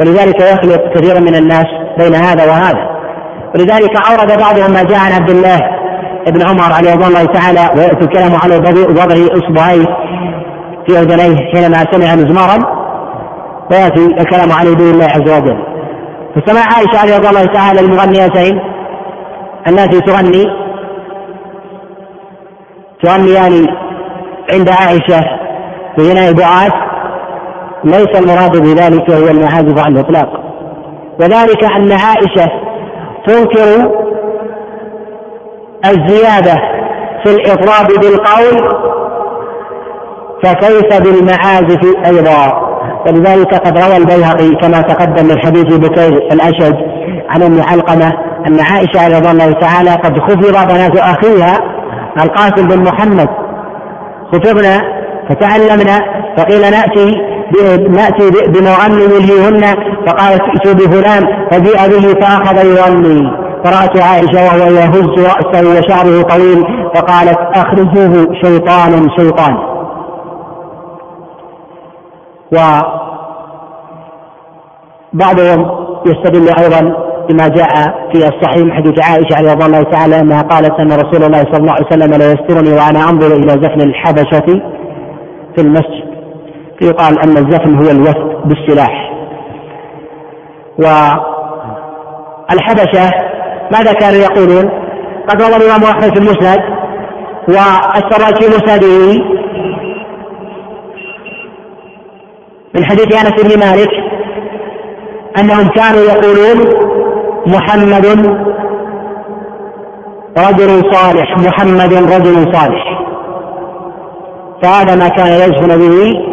[0.00, 1.66] ولذلك يخلط كثيرا من الناس
[1.98, 2.95] بين هذا وهذا.
[3.54, 5.60] ولذلك أورد بعضهم ما جاء عن عبد الله
[6.26, 8.56] بن عمر عليه الله تعالى ويأتي الكلام على
[8.88, 9.86] وضع إصبعيه
[10.86, 12.58] في أذنيه حينما سمع مزمارا
[13.70, 15.58] ويأتي الكلام عليه بإذن الله عز وجل.
[16.34, 18.60] فسمع عائشة عليه رضي الله تعالى المغنيتين
[19.68, 20.44] التي تغني
[23.02, 23.66] تغنيان
[24.52, 25.20] عند عائشة
[25.98, 26.72] بغناء دعاة
[27.84, 30.28] ليس المراد بذلك هو المعازف على الإطلاق.
[31.20, 32.65] وذلك أن عائشة
[33.26, 33.90] تنكر
[35.84, 36.54] الزيادة
[37.24, 38.86] في الإطراب بالقول
[40.42, 42.66] فكيف بالمعازف أيضا؟
[43.06, 46.74] ولذلك قد روى البيهقي كما تقدم من حديث بكير الأشج
[47.28, 48.12] عن أم علقمة
[48.46, 51.58] أن عائشة رضي الله تعالى قد خفض بنات أخيها
[52.22, 53.28] القاسم بن محمد.
[54.32, 54.80] خفضنا
[55.28, 55.98] فتعلمنا
[56.36, 57.35] فقيل نأتي
[57.88, 59.62] نأتي بمغني يلهيهن.
[60.06, 67.38] فقالت ائتوا بفلان فجيء به فأخذ يغني فرأت عائشة وهو يهز رأسه وشعره طويل فقالت
[67.54, 69.08] أخرجوه شيطان.
[69.18, 69.56] شيطان
[75.14, 75.60] وبعضهم
[76.06, 76.80] يستدل أيضا
[77.28, 77.72] بما جاء
[78.12, 81.86] في الصحيح حديث عائشة رضي الله تعالى أنها قالت أن رسول الله صلى الله عليه
[81.86, 84.60] وسلم لا يسترني وأنا أنظر إلى زفن الحبشة
[85.56, 86.15] في المسجد.
[86.78, 89.12] فيقال أن الزفن هو الوثب بالسلاح.
[92.50, 93.10] والحبشة
[93.72, 94.70] ماذا كانوا يقولون؟
[95.28, 96.60] قد روى الإمام أحمد في المسند
[97.48, 99.22] والسراج في مسنده
[102.74, 103.90] من حديث أنس بن مالك
[105.38, 106.58] أنهم كانوا يقولون
[107.46, 108.06] محمد
[110.38, 113.00] رجل صالح محمد رجل صالح.
[114.62, 116.25] فهذا ما كان يزفن به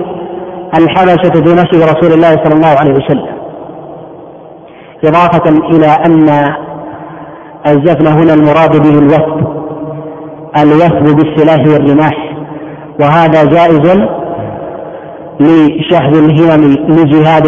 [0.78, 3.34] الحبشة في مسجد رسول الله صلى الله عليه وسلم.
[5.04, 6.54] إضافة إلى أن
[7.68, 9.48] الزفن هنا المراد به الوثب
[10.58, 12.34] الوثب بالسلاح والرماح
[13.00, 14.00] وهذا جائز
[15.40, 17.48] لشهد الهمم لجهاد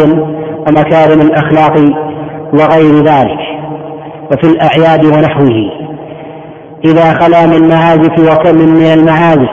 [0.68, 1.76] ومكارم الأخلاق
[2.52, 3.38] وغير ذلك
[4.32, 5.70] وفي الأعياد ونحوه.
[6.84, 9.50] إذا خلا من معازف وكم من المعازف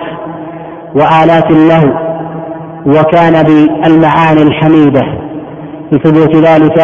[0.96, 2.13] وآلات له
[2.86, 5.02] وكان بالمعاني الحميدة
[5.92, 6.80] لثبوت ذلك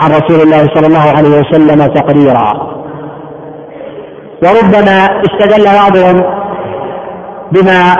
[0.00, 2.74] عن رسول الله صلى الله عليه وسلم تقريرا.
[4.42, 6.24] وربما استدل بعضهم
[7.52, 7.96] بما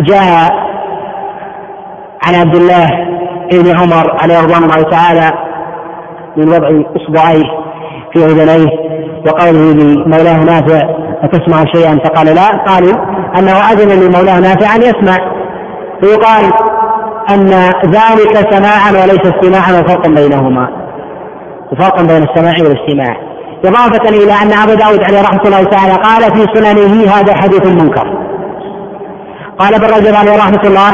[0.00, 0.50] جاء
[2.26, 2.86] عن عبد الله
[3.52, 5.32] بن عمر عليه رضوان الله تعالى
[6.36, 7.44] من وضع إصبعيه
[8.12, 8.70] في أذنيه
[9.26, 10.88] وقوله لمولاه نافع
[11.22, 12.46] أتسمع شيئا؟ فقال لا.
[12.66, 12.94] قالوا
[13.38, 15.39] أنه أذن لمولاه نافع أن يسمع.
[16.00, 16.52] فيقال
[17.30, 17.48] أن
[17.84, 20.68] ذلك سماعا وليس استماعا وفرق بينهما.
[21.72, 23.16] وفرق بين السماع والاستماع.
[23.64, 28.06] إضافة إلى أن أبا داود عليه رحمة الله تعالى قال في سننه هذا حديث منكر
[29.58, 30.90] قال ابن رجب عليه رحمة الله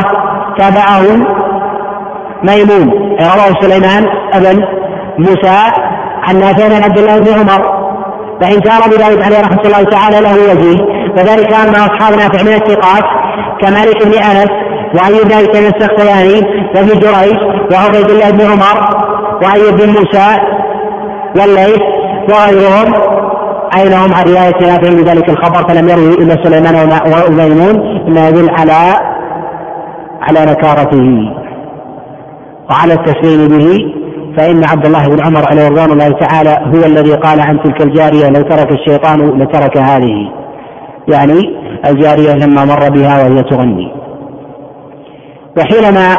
[0.59, 1.03] تابعه
[2.43, 4.65] ميمون رواه سليمان أبن
[5.19, 5.59] موسى
[6.23, 7.87] عن نافع عن عبد الله بن عمر.
[8.41, 10.81] فإن كان أبو داود عليه رحمة الله تعالى له وجيه.
[11.17, 13.05] وذلك أن أصحاب نافع من الثقات
[13.61, 16.41] كمالك بن أنس وأيوب بن كان السختياني
[16.75, 17.39] وابن جريج
[17.73, 18.77] وعبيد الله بن عمر
[19.43, 20.29] وأيوب بن موسى
[21.39, 21.83] والليث
[22.31, 22.95] وغيرهم.
[23.77, 25.69] أين هم؟ عن رواية نافع بذلك الخبر.
[25.69, 26.75] فلم يروي إلا سليمان
[27.31, 27.77] وميمون
[28.09, 28.95] مما يدل على
[30.23, 31.07] على نكارته.
[32.71, 33.93] وعلى التسليم به.
[34.37, 38.29] فإن عبد الله بن عمر عليه رضوان الله تعالى هو الذي قال عن تلك الجارية
[38.29, 40.31] لو ترك الشيطان لترك هذه.
[41.09, 41.41] يعني
[41.87, 44.06] الجارية لما مر بها وهي تغني.
[45.57, 46.17] وحينما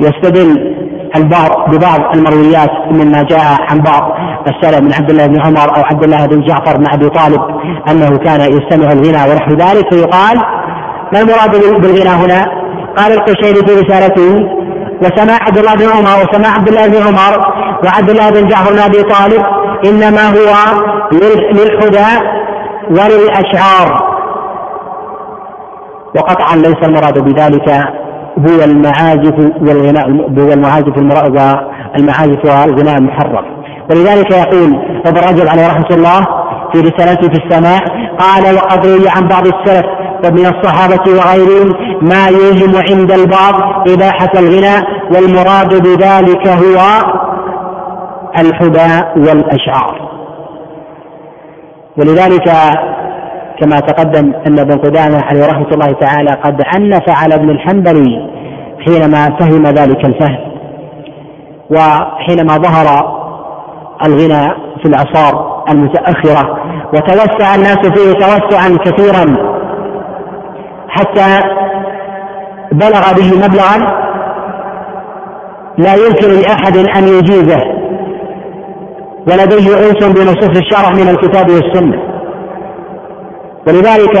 [0.00, 0.76] يستدل
[1.16, 4.12] البعض ببعض المرويات مما جاء عن بعض
[4.46, 7.40] السلف من عبد الله بن عمر أو عبد الله بن جعفر بن أبي طالب
[7.90, 10.38] أنه كان يستمع الغنى ونحو ذلك فيقال
[11.12, 12.46] ما المراد بالغنى هنا؟
[12.96, 14.60] قال القشيري في رسالته
[15.02, 17.46] وسماع عبد الله بن عمر وسماع عبد الله بن عمر
[17.84, 19.42] وعبد الله بن جعفر بن أبي طالب
[19.84, 20.54] إنما هو
[21.52, 22.24] للحدى
[22.90, 24.09] وللأشعار
[26.16, 27.68] وقطعا ليس المراد بذلك
[28.38, 33.44] هو المعازف والغناء هو المعازف والمعازف والغناء المحرم.
[33.90, 34.74] ولذلك يقول
[35.06, 36.20] ابن رجب عليه رحمة الله
[36.72, 37.78] في رسالته في السماع
[38.18, 39.86] قال وقد روي عن بعض السلف
[40.24, 43.54] ومن الصحابة وغيرهم ما يوهم عند البعض
[43.88, 44.82] إباحة الغناء
[45.14, 46.78] والمراد بذلك هو
[48.38, 50.10] الحدى والأشعار.
[51.98, 52.48] ولذلك
[53.60, 58.30] كما تقدم أن ابن قدامة عليه رحمة الله تعالى قد عنف على ابن الحنبلي
[58.86, 60.50] حينما فهم ذلك الفهم
[61.70, 63.20] وحينما ظهر
[64.06, 64.50] الغنى
[64.82, 66.58] في الأعصار المتأخرة
[66.94, 69.36] وتوسع الناس فيه توسعا كثيرا
[70.88, 71.40] حتى
[72.72, 74.00] بلغ به مبلغا
[75.78, 77.60] لا يمكن لأحد أن يجيزه
[79.28, 82.09] ولديه أنس بنصوص الشرع من الكتاب والسنة.
[83.66, 84.20] ولذلك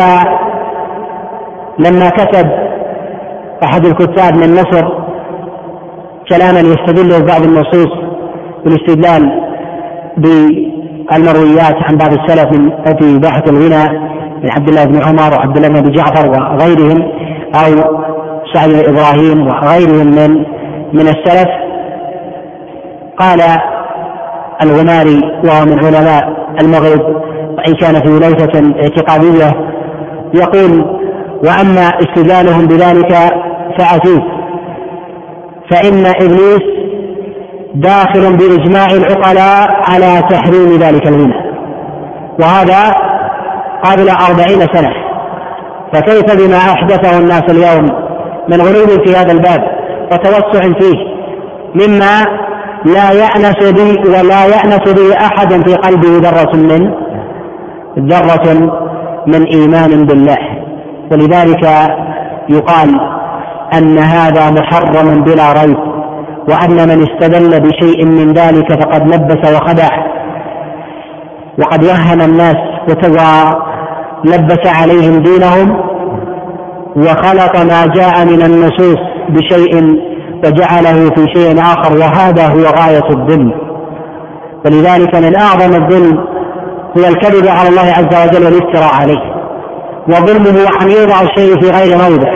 [1.78, 2.50] لما كتب
[3.64, 4.88] أحد الكتاب من مصر
[6.28, 7.92] كلاما يستدل بعض النصوص
[8.64, 9.40] بالاستدلال
[10.16, 13.98] بالمرويات عن بعض السلف من في إباحة الغنى
[14.42, 17.02] من عبد الله بن عمر وعبد الله بن جعفر وغيرهم
[17.54, 18.00] أو
[18.54, 20.44] سعد بن إبراهيم وغيرهم من
[20.92, 21.48] من السلف.
[23.18, 23.40] قال
[24.62, 27.29] الغماري وهو من علماء المغرب
[27.60, 29.52] وإن كان في ليثة اعتقادية
[30.34, 30.84] يقول
[31.44, 33.12] وأما استدلالهم بذلك
[33.78, 34.20] فعزيز
[35.70, 36.62] فإن إبليس
[37.74, 41.34] داخل بإجماع العقلاء على تحريم ذلك الغنى
[42.40, 42.94] وهذا
[43.84, 44.92] قبل أربعين سنة.
[45.92, 47.90] فكيف بما أحدثه الناس اليوم
[48.48, 49.60] من غلو في هذا الباب
[50.12, 50.96] وتوسع فيه
[51.74, 52.24] مما
[52.84, 57.09] لا يأنس بي ولا يأنس به أحد في قلبه ذرة من
[57.98, 58.70] ذرة
[59.26, 60.38] من إيمان بالله.
[61.12, 61.64] ولذلك
[62.48, 63.00] يقال
[63.74, 65.78] أن هذا محرم بلا ريب
[66.48, 69.88] وأن من استدل بشيء من ذلك فقد لبس وخدع.
[71.58, 72.56] وقد وهن الناس
[72.88, 75.80] ولبس عليهم دينهم
[76.96, 80.00] وخلط ما جاء من النصوص بشيء
[80.44, 83.52] وجعله في شيء آخر وهذا هو غاية الظلم.
[84.64, 86.29] ولذلك من أعظم الظلم
[86.98, 89.40] هو الكذب على الله عز وجل والافتراء عليه
[90.08, 92.32] وظلمه أن يوضع الشيء في غير موضع.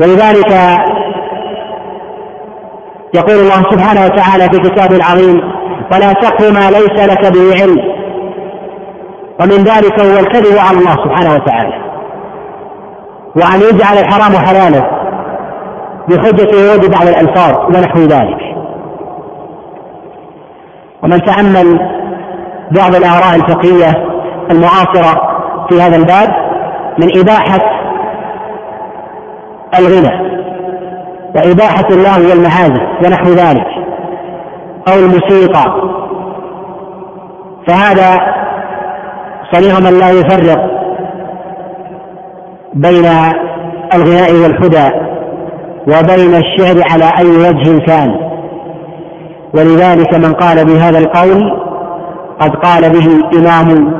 [0.00, 0.50] ولذلك
[3.14, 5.40] يقول الله سبحانه وتعالى في كتابه العظيم
[5.92, 7.96] ولا تقف ما ليس لك به علم.
[9.40, 11.74] ومن ذلك هو الكذب على الله سبحانه وتعالى.
[13.36, 14.90] وأن يجعل الحرام حلالا
[16.08, 18.40] بحجة ورود بعض الألفاظ ونحو ذلك.
[21.02, 21.96] ومن تأمل
[22.70, 23.92] بعض الآراء الفقهية
[24.50, 25.36] المعاصرة
[25.68, 26.28] في هذا الباب
[26.98, 27.60] من إباحة
[29.78, 30.36] الغنى
[31.36, 33.66] وإباحة الله والمعازف ونحو ذلك
[34.88, 35.64] أو الموسيقى.
[37.68, 38.18] فهذا
[39.52, 40.70] صريح من لا يفرق
[42.74, 43.06] بين
[43.94, 44.90] الغناء والهدى
[45.88, 48.26] وبين الشعر على أي وجه كان.
[49.54, 51.66] ولذلك من قال بهذا القول
[52.40, 53.92] قد قال به إمام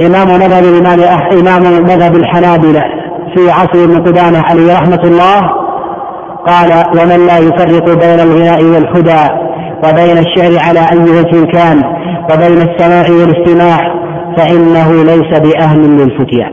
[0.00, 1.00] إمام مذهب الإمام
[1.32, 2.82] إمام مذهب الحنابلة
[3.34, 5.40] في عصر ابن قدامة عليه رحمة الله
[6.46, 6.70] قال
[7.00, 9.44] ومن لا يفرق بين الغناء والهدى
[9.84, 11.82] وبين الشعر على أي وجه كان
[12.32, 13.94] وبين السماع والاستماع
[14.36, 16.52] فإنه ليس بأهل للفتيان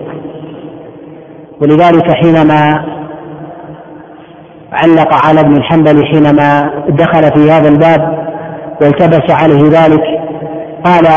[1.61, 2.86] ولذلك حينما
[4.72, 8.28] علق على ابن الحنبل حينما دخل في هذا الباب
[8.82, 10.20] والتبس عليه ذلك
[10.86, 11.07] قال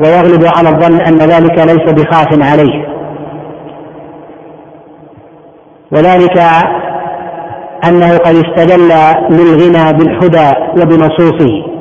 [0.00, 2.94] ويغلب على الظن أن ذلك ليس بخاف عليه.
[5.92, 6.38] وذلك
[7.88, 8.88] أنه قد استدل
[9.30, 11.74] للغنى بالهدى وبنصوصه.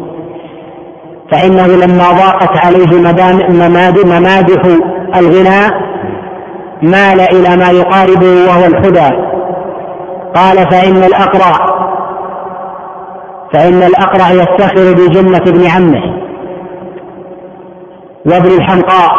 [1.31, 2.97] فإنه لما ضاقت عليه
[4.05, 4.61] ممادح
[5.15, 5.93] الغنى
[6.81, 9.15] مال إلى ما يقاربه وهو الهدى
[10.35, 11.83] قال فإن الأقرع
[13.53, 16.22] فإن الأقرع يفتخر بجنة ابن عمه.
[18.25, 19.11] وابن الحمقاء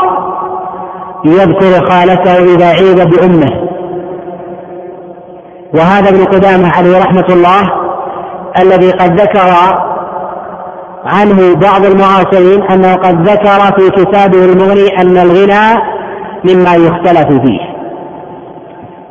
[1.24, 3.68] يذكر خالته إذا عيد بأمه.
[5.74, 7.62] وهذا ابن قدامة عليه رحمة الله
[8.58, 9.50] الذي قد ذكر
[11.04, 15.82] عنه بعض المعاصرين أنه قد ذكر في كتابه المغني أن الغنى
[16.44, 17.60] مما يختلف فيه.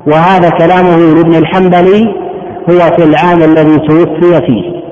[0.07, 2.15] وهذا كلامه لابن الحنبلي
[2.69, 4.82] هو في العام الذي توفي فيه.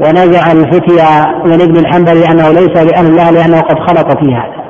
[0.00, 4.62] ونزع الفتيا من ابن الحنبلي انه ليس بأهل الله لأنه قد خلط في هذا.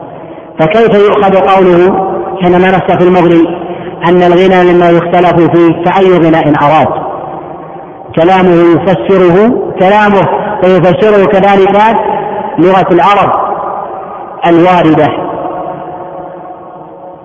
[0.60, 2.12] فكيف يؤخذ قوله
[2.42, 3.62] حينما نص في المغني
[4.08, 7.02] أن الغنى مما يختلف فيه فأي غناء أراد؟
[8.16, 9.50] كلامه يفسره
[9.80, 10.28] كلامه
[10.64, 11.96] ويفسره كذلك
[12.58, 13.32] لغة العرب
[14.46, 15.06] الواردة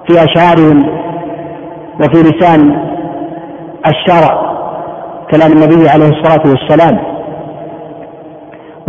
[0.07, 0.89] في اشعارهم
[1.99, 2.87] وفي لسان
[3.87, 4.57] الشرع
[5.31, 7.16] كلام النبي عليه الصلاة والسلام.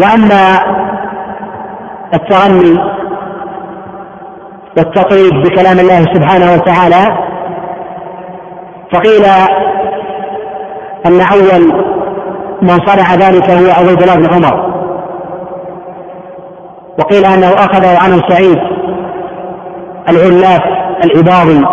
[0.01, 0.59] وأما
[2.15, 2.79] التغني
[4.77, 7.19] والتطريب بكلام الله سبحانه وتعالى
[8.93, 9.25] فقيل
[11.07, 11.73] أن أول
[12.63, 14.69] من صنع ذلك هو عبيد الله بن عمر.
[16.99, 18.59] وقيل أنه أخذه عنه سعيد
[20.09, 20.63] العلاف
[21.05, 21.65] العباضي.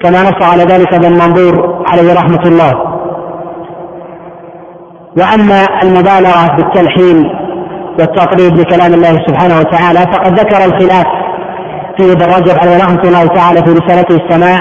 [0.00, 2.93] كما نص على ذلك ابن منظور عليه رحمة الله.
[5.18, 7.30] وأما المبالغة بالتلحين
[7.98, 11.06] والتقريب لكلام الله سبحانه وتعالى فقد ذكر الخلاف
[11.96, 14.58] في ابن رجب عليه رحمة الله تعالى في رسالته السماع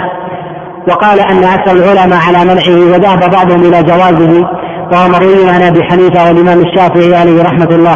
[0.87, 4.47] وقال أن أكثر العلماء على منعه وذهب بعضهم إلى جوازه
[4.91, 7.95] وهو مروي عن أبي حنيفة والإمام الشافعي عليه رحمة الله.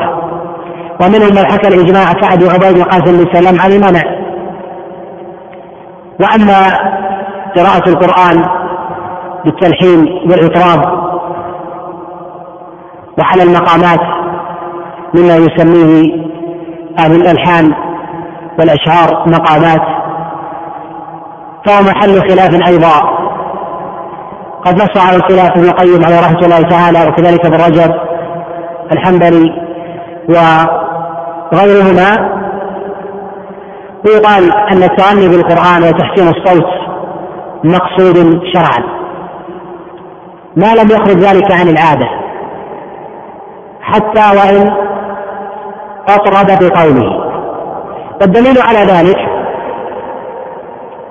[1.01, 4.01] ومنهم من حكى الإجماع كعب عبيد وقاسم بن سلام على المنع.
[6.20, 6.68] وأما
[7.55, 8.43] قراءة القرآن
[9.45, 11.07] بالتلحين والإطراب
[13.20, 13.99] وعلى المقامات
[15.15, 16.28] مما يسميه
[16.99, 17.74] أهل الألحان
[18.59, 19.82] والأشعار مقامات
[21.65, 23.18] فهو محل خلاف أيضا.
[24.65, 27.93] قد نص على الخلاف ابن القيم عليه رحمة الله تعالى وكذلك ابن رجب
[28.91, 29.51] الحنبلي
[30.30, 32.38] وغيرهما
[34.05, 36.68] ويقال أن التغني بالقرآن وتحسين الصوت
[37.63, 38.84] مقصود شرعا.
[40.55, 42.07] ما لم يخرج ذلك عن العادة.
[43.94, 44.72] حتى وإن
[46.10, 47.28] أطرد بقوله
[48.22, 49.18] والدليل على ذلك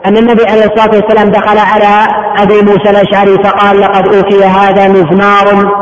[0.06, 2.06] أن النبي عليه الصلاة والسلام دخل على
[2.42, 5.72] أبي موسى الأشعري فقال لقد أوتي هذا مزمار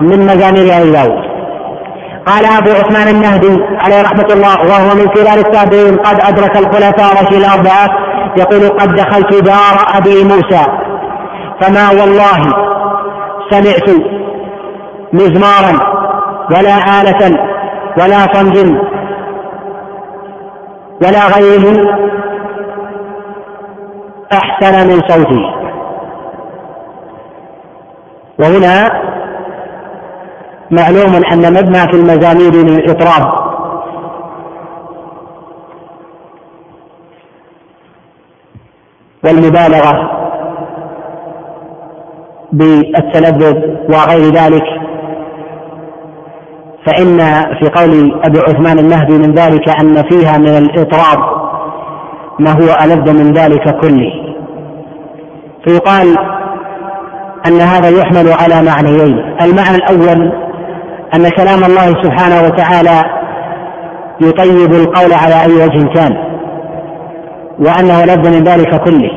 [0.00, 1.26] من مزامير أبي داود.
[2.26, 7.40] قال أبو عثمان النهدي عليه رحمة الله وهو من كبار التابعين قد أدرك الخلفاء الراشدين
[7.40, 7.88] الأربعة
[8.36, 10.66] يقول قد دخلت دار أبي موسى.
[11.60, 12.40] فما والله
[13.50, 13.90] سمعت
[15.12, 15.95] مزمارا
[16.50, 17.38] ولا آلة
[17.98, 18.56] ولا طنج
[21.02, 21.96] ولا غيره
[24.32, 25.44] أحسن من صوتي
[28.38, 29.02] وهنا
[30.70, 33.46] معلوم أن مبنى في المزامير للإطراب
[39.24, 40.10] والمبالغة
[42.52, 43.56] بالتلذذ
[43.92, 44.85] وغير ذلك.
[46.86, 47.18] فإن
[47.60, 51.18] في قول أبي عثمان النهدي من ذلك أن فيها من الإطراب
[52.38, 54.12] ما هو ألذ من ذلك كله.
[55.66, 56.16] فيقال
[57.46, 59.18] أن هذا يحمل على معنيين.
[59.42, 60.32] المعنى الأول
[61.14, 63.04] أن كلام الله سبحانه وتعالى
[64.20, 66.16] يطيب القول على أي وجه كان
[67.58, 69.10] وأنه لذ من ذلك كله.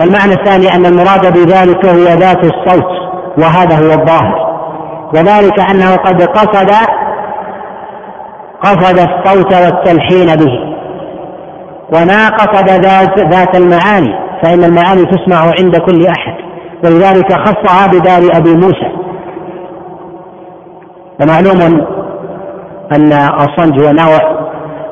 [0.00, 2.90] والمعنى الثاني أن المراد بذلك هو ذات الصوت
[3.38, 4.55] وهذا هو الظاهر.
[5.14, 6.70] وذلك أنه قد قصد
[8.62, 10.76] قصد الصوت والتلحين به.
[11.94, 16.34] وما قصد ذات, ذات المعاني فإن المعاني تسمع عند كل أحد.
[16.84, 18.90] ولذلك خصها بدار أبي موسى.
[21.20, 21.86] ومعلوم
[22.92, 24.46] أن الصنج هو نوع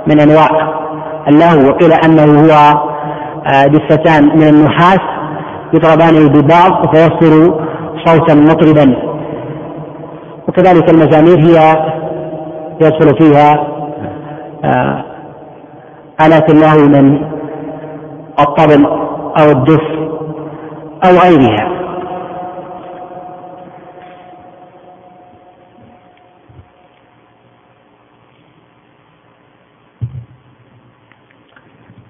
[0.06, 0.48] من أنواع
[1.28, 2.74] اللهو وقيل أنه هو
[3.66, 5.00] دفتان من النحاس
[5.74, 7.64] يضربان ببعض فيصدر
[8.06, 9.13] صوتا مطربا.
[10.48, 11.74] وكذلك المزامير هي
[12.80, 13.66] يدخل فيها
[14.64, 15.04] آه،
[16.26, 17.22] آلات اللهو من
[18.40, 18.86] الطبل
[19.38, 19.82] أو الدف
[21.04, 21.74] أو غيرها.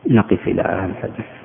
[0.07, 1.44] نقف إلى هذا الحديث.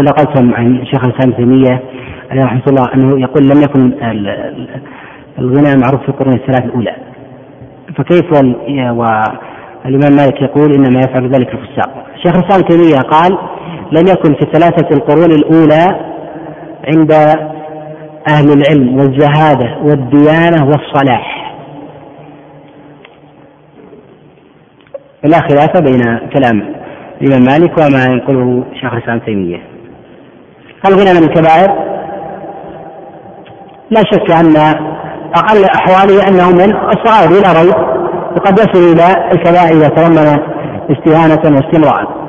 [0.00, 1.82] يقول نقلتم عن شيخ الإسلام تيمية
[2.30, 3.92] عليه رحمة الله أنه يقول لم يكن
[5.38, 6.96] الغنى معروف في القرون الثلاث الأولى.
[7.96, 13.38] فكيف والامام مالك يقول إنما يفعل ذلك الفساق؟ شيخ الإسلام تيمية قال
[13.92, 15.86] لم يكن في الثلاثه القرون الأولى
[16.88, 17.12] عند
[18.28, 21.54] أهل العلم والزهادة والديانة والصلاح.
[25.24, 26.74] لا خلاف بين كلام
[27.22, 29.69] الإمام مالك وما ينقله شيخ الإسلام تيمية.
[30.86, 31.90] الغنى من الكبائر؟
[33.90, 34.56] لا شك أن
[35.34, 38.00] أقل أحواله أنه من الصغائر بلا ريب
[38.36, 40.40] وقد يصل إلى الكبائر إذا تضمن
[40.90, 42.20] استهانة واستمرارا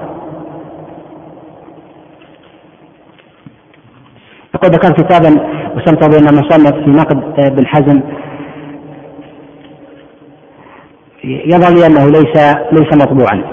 [4.56, 5.30] يقول ذكرت كتابا
[5.76, 8.02] وسمت بين المصنف في نقد ابن حزم
[11.24, 12.38] يظهر لي أنه ليس
[12.72, 13.44] ليس مطبوعا.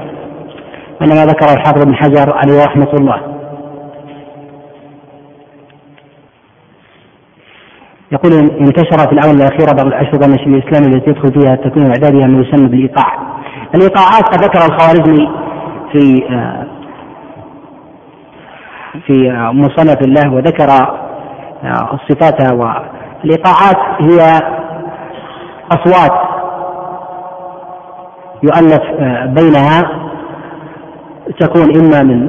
[1.03, 3.38] إنما ذكره الحافظ ابن حجر عليه رحمة الله.
[8.13, 12.41] يقول انتشر في الاونه الأخيرة بعض الاشرطه النشر الإسلامي التي يدخل فيها التكوين واعدادها ما
[12.41, 13.19] يسمى بالإيقاع.
[13.75, 15.29] الإيقاعات قد ذكر الخوارزمي
[15.93, 16.23] في
[19.07, 20.69] في مصنف الله وذكر
[21.93, 24.41] الصفات والإيقاعات هي
[25.73, 26.29] أصوات
[28.43, 28.83] يؤلف
[29.41, 29.91] بينها
[31.41, 32.29] تكون إما من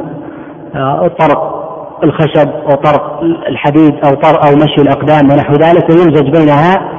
[1.19, 1.58] طرق
[2.03, 3.19] الخشب أو طرق
[3.49, 6.91] الحديد أو طرق أو مشي الأقدام ونحو ذلك ويمزج بينها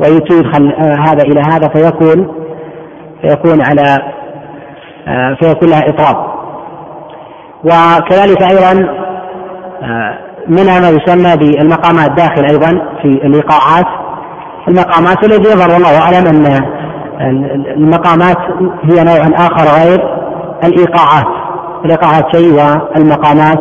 [0.00, 0.74] ويدخل
[1.08, 2.34] هذا إلى هذا فيكون
[3.22, 3.98] فيكون على
[5.40, 6.30] فيكون لها إطراب.
[7.64, 8.72] وكذلك أيضا
[10.48, 12.70] منها ما يسمى بالمقامات داخل أيضا
[13.02, 13.86] في الإيقاعات
[14.68, 16.64] المقامات الذي يظهر والله أعلم أن
[17.76, 18.36] المقامات
[18.82, 20.00] هي نوع آخر غير
[20.64, 21.26] الإيقاعات.
[21.84, 23.58] الإيقاعات شيء والمقامات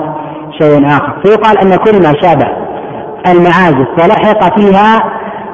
[0.62, 1.22] شيء آخر.
[1.26, 2.48] فيقال أن كل ما شابه
[3.28, 5.00] المعازف ولحق فيها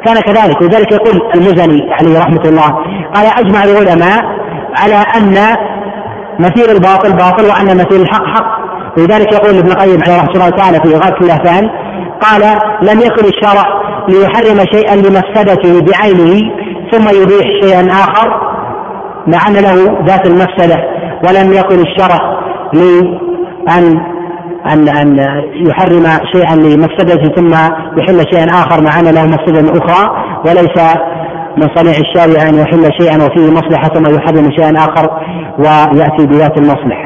[0.06, 0.62] كان كذلك.
[0.62, 2.70] ولذلك يقول المزني عليه رحمة الله
[3.14, 4.22] قال أجمع العلماء
[4.84, 5.58] على أن
[6.40, 8.66] مثير الباطل باطل وأن مثير الحق حق.
[8.98, 11.70] ولذلك يقول ابن القيم عليه رحمة الله تعالى في إغاثة الأهفان
[12.22, 12.42] قال
[12.82, 13.66] لم يكن الشرع
[14.10, 16.42] ليحرم شيئا لمفسدته بعينه
[16.92, 18.56] ثم يبيح شيئا آخر
[19.28, 20.76] مع أن له ذات المفسدة.
[21.28, 22.40] ولم يكن الشرع
[22.74, 24.15] لأن
[24.74, 25.18] أن أن
[25.68, 27.54] يحرم شيئا لمفسدته ثم
[27.98, 30.10] يحل شيئا آخر مع أن له مفسدة أخرى
[30.46, 30.96] وليس
[31.58, 35.10] من صنيع الشارع أن يحل شيئا وفيه مصلحة ثم يحرم شيئا آخر
[35.60, 37.05] ويأتي بذات المصلحة.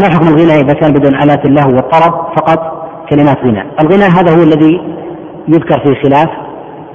[0.00, 4.42] ما حكم الغنى إذا كان بدون آلات اللهو والطرب فقط كلمات غنى؟ الغنى هذا هو
[4.42, 4.80] الذي
[5.48, 6.28] يذكر في خلاف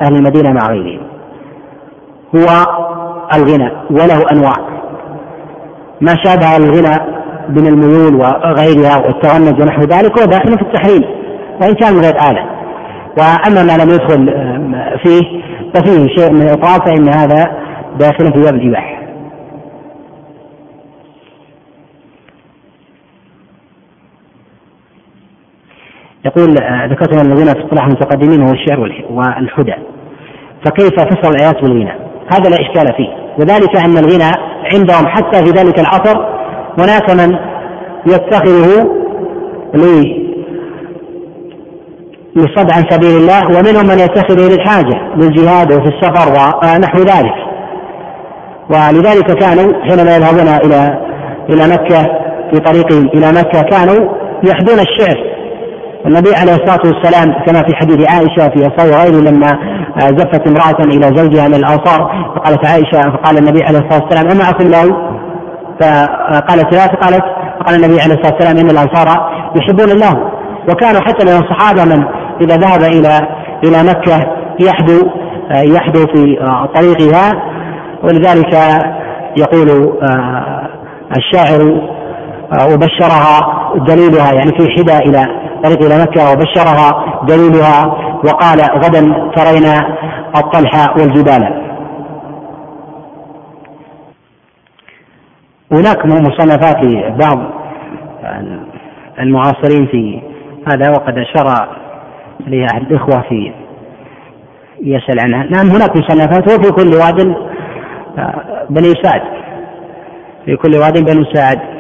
[0.01, 1.01] أهل المدينة مع غيرهم.
[2.35, 2.47] هو
[3.33, 4.55] الغنى وله أنواع.
[6.01, 7.15] ما شابه الغنى
[7.49, 11.03] من الميول وغيرها والتغنج ونحو ذلك هو داخل في التحريم
[11.61, 12.45] وإن كان من غير آلة.
[13.17, 14.33] وأما ما لم يدخل
[15.03, 15.41] فيه
[15.73, 17.51] ففيه شيء من الإطراف فإن هذا
[17.99, 19.04] داخل في باب الإباحة
[26.25, 28.79] يقول آه، ذكرت أن الغنى في اصطلاح المتقدمين هو الشعر
[29.09, 29.73] والحدى.
[30.65, 31.91] فكيف فسر الآيات بالغنى؟
[32.33, 33.09] هذا لا إشكال فيه.
[33.39, 34.31] وذلك أن الغنى
[34.73, 36.17] عندهم حتى في ذلك العصر
[36.79, 37.37] هناك من
[38.07, 38.89] يتخذه
[42.35, 47.35] لصد عن سبيل الله ومنهم من يتخذه للحاجة للجهاد وفي السفر ونحو ذلك.
[48.69, 50.99] ولذلك كانوا حينما يذهبون إلى
[51.49, 52.03] إلى مكة
[52.51, 55.35] في طريقهم إلى مكة كانوا يحدون الشعر.
[56.07, 59.47] النبي عليه الصلاة والسلام كما في حديث عائشة في صحيح غيره لما
[59.99, 64.67] زفت امرأة إلى زوجها من الأنصار فقالت عائشة فقال النبي عليه الصلاة والسلام أما اكن
[64.67, 65.15] له
[65.81, 66.87] فقالت لا.
[66.87, 67.23] فقالت
[67.59, 70.31] فقال النبي عليه الصلاة والسلام إن الأنصار يحبون الله.
[70.69, 72.03] وكانوا حتى من الصحابة من
[72.41, 73.27] إذا ذهب إلى
[73.63, 74.17] إلى مكة
[74.59, 75.09] يحدو
[75.51, 76.37] يحدو في
[76.75, 77.31] طريقها
[78.03, 78.53] ولذلك
[79.37, 79.69] يقول
[80.03, 80.69] آه،
[81.17, 81.81] الشاعر
[82.53, 83.39] وبشرها
[83.75, 85.25] دليلها يعني في حدى إلى
[85.63, 87.85] طريق إلى مكة وبشرها دليلها
[88.25, 89.97] وقال غدا ترينا
[90.37, 91.65] الطلح والجبال.
[95.71, 97.39] هناك مصنفات لبعض
[99.19, 100.21] المعاصرين في
[100.67, 101.77] هذا وقد أشار
[102.47, 103.53] إليها أحد الإخوة في
[104.81, 107.35] يسأل عنها، نعم هناك مصنفات وفي كل واد
[108.17, 109.21] آه، بني سعد.
[110.45, 111.74] في كل واد بني سعد.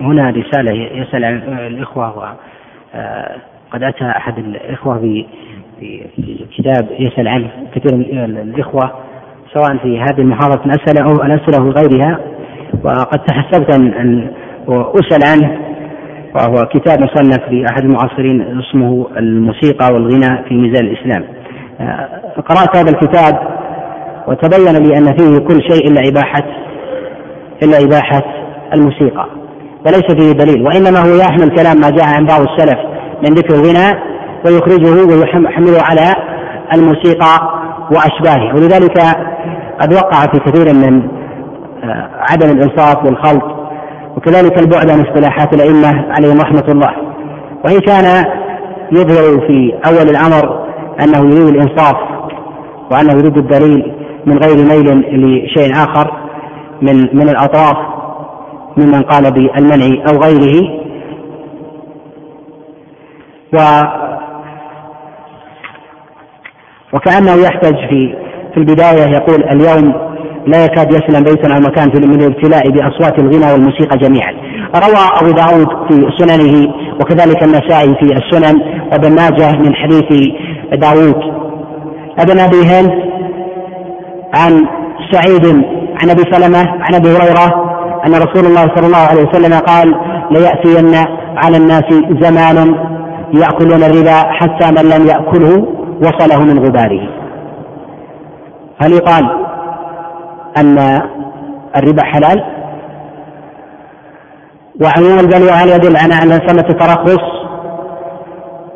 [0.00, 5.26] هنا رسالة يسأل عن الإخوة وقد أتى أحد الإخوة في
[6.58, 8.90] كتاب يسأل عنه كثير من الإخوة
[9.54, 10.64] سواء في هذه المحاضرة.
[10.64, 12.18] الأسئلة أو الأسئلة في غيرها.
[12.84, 14.30] وقد تحسبت أن
[14.68, 15.58] أسأل عنه
[16.34, 21.24] وهو كتاب مصنف لأحد المعاصرين اسمه الموسيقى والغنى في ميزان الإسلام.
[22.36, 23.58] قرأت هذا الكتاب
[24.26, 26.44] وتبين لي أن فيه كل شيء إلا إباحة
[27.62, 28.22] إلا إباحة
[28.74, 29.37] الموسيقى.
[29.86, 32.78] وليس فيه دليل وإنما هو يحمل كلام ما جاء عن بعض السلف
[33.28, 33.98] من ذكر الغنى
[34.46, 36.14] ويخرجه ويحمله على
[36.74, 37.58] الموسيقى
[37.90, 38.54] وأشباهه.
[38.54, 38.98] ولذلك
[39.80, 41.02] قد وقع في كثير من
[41.84, 43.44] آه، عدم الإنصاف والخلط
[44.16, 46.90] وكذلك البعد عن اصطلاحات الأئمة عليهم رحمة الله.
[47.64, 48.24] وإن كان
[48.92, 50.68] يظهر في أول الأمر
[51.00, 51.96] أنه يريد الإنصاف
[52.90, 53.92] وأنه يريد الدليل
[54.26, 56.12] من غير ميل لشيء آخر
[56.82, 57.97] من من الأطراف
[58.78, 60.78] ممن قال بالمنع أو غيره.
[63.54, 63.58] و
[66.92, 68.14] وكأنه يحتج في
[68.54, 69.92] في البداية يقول اليوم
[70.46, 74.32] لا يكاد يسلم بيت أو مكان في من الابتلاء بأصوات الغنى والموسيقى جميعا.
[74.74, 78.60] روى أبو داود في سننه وكذلك النسائي في السنن
[78.92, 80.28] وابن ماجه من حديث
[80.72, 81.38] داود.
[82.18, 82.92] ابن أبي هند
[84.34, 84.66] عن
[85.12, 85.46] سعيد
[86.02, 89.94] عن أبي سلمة عن أبي هريرة أن رسول الله صلى الله عليه وسلم قال
[90.30, 90.94] ليأتين
[91.36, 91.84] على الناس
[92.20, 92.74] زمان
[93.34, 95.66] يأكلون الربا حتى من لم يأكله
[96.02, 97.08] وصله من غباره
[98.82, 99.48] هل يقال
[100.56, 100.78] أن
[101.76, 102.44] الربا حلال؟
[104.82, 107.22] وعموم البلوى هل يدل على أن ثمة الترخص؟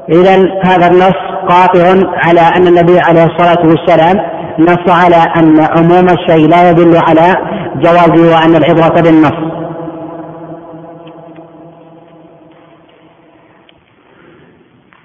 [0.08, 4.16] إذا هذا النص قاطع على أن النبي عليه الصلاة والسلام
[4.58, 7.36] نص على أن عموم الشيء لا يدل على
[7.82, 9.52] جوازه وأن العبرة بالنص.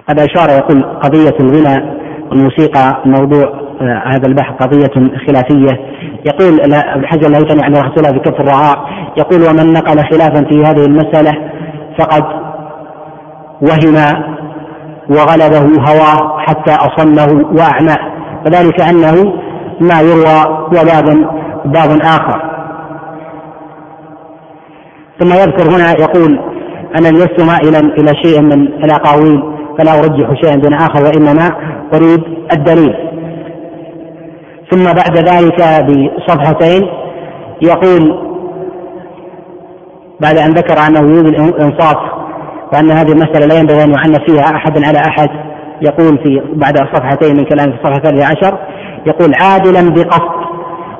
[0.10, 1.98] هذا إشارة يقول قضية الغنى
[2.32, 5.98] والموسيقى موضوع آه، هذا البحث قضية خلافية.
[6.26, 8.78] يقول ابن حجر الهيثمي عن رسول الله في كف الرعاء
[9.18, 11.52] يقول ومن نقل خلافا في هذه المسألة
[12.00, 12.24] فقد
[13.62, 13.96] وهم
[15.10, 17.98] وغلبه هواه حتى أصمه وأعماه
[18.46, 19.34] وذلك أنه
[19.82, 21.06] ما يروى هو باب
[21.66, 22.47] باب آخر.
[25.20, 26.40] ثم يذكر هنا يقول
[26.98, 29.44] أن لست مائلا إلى شيء من الأقاويل
[29.78, 31.50] فلا أرجح شيئا دون آخر وإنما
[31.94, 32.24] أريد
[32.54, 32.96] الدليل.
[34.72, 36.90] ثم بعد ذلك بصفحتين
[37.62, 38.28] يقول
[40.22, 41.98] بعد أن ذكر أنه يريد الإنصاف
[42.74, 45.30] وأن هذه المسألة لا ينبغي أن يعنف فيها أحد على أحد
[45.82, 48.58] يقول في بعد صفحتين من كلام في الصفحة الثالثة عشر
[49.06, 50.38] يقول عادلا بقصد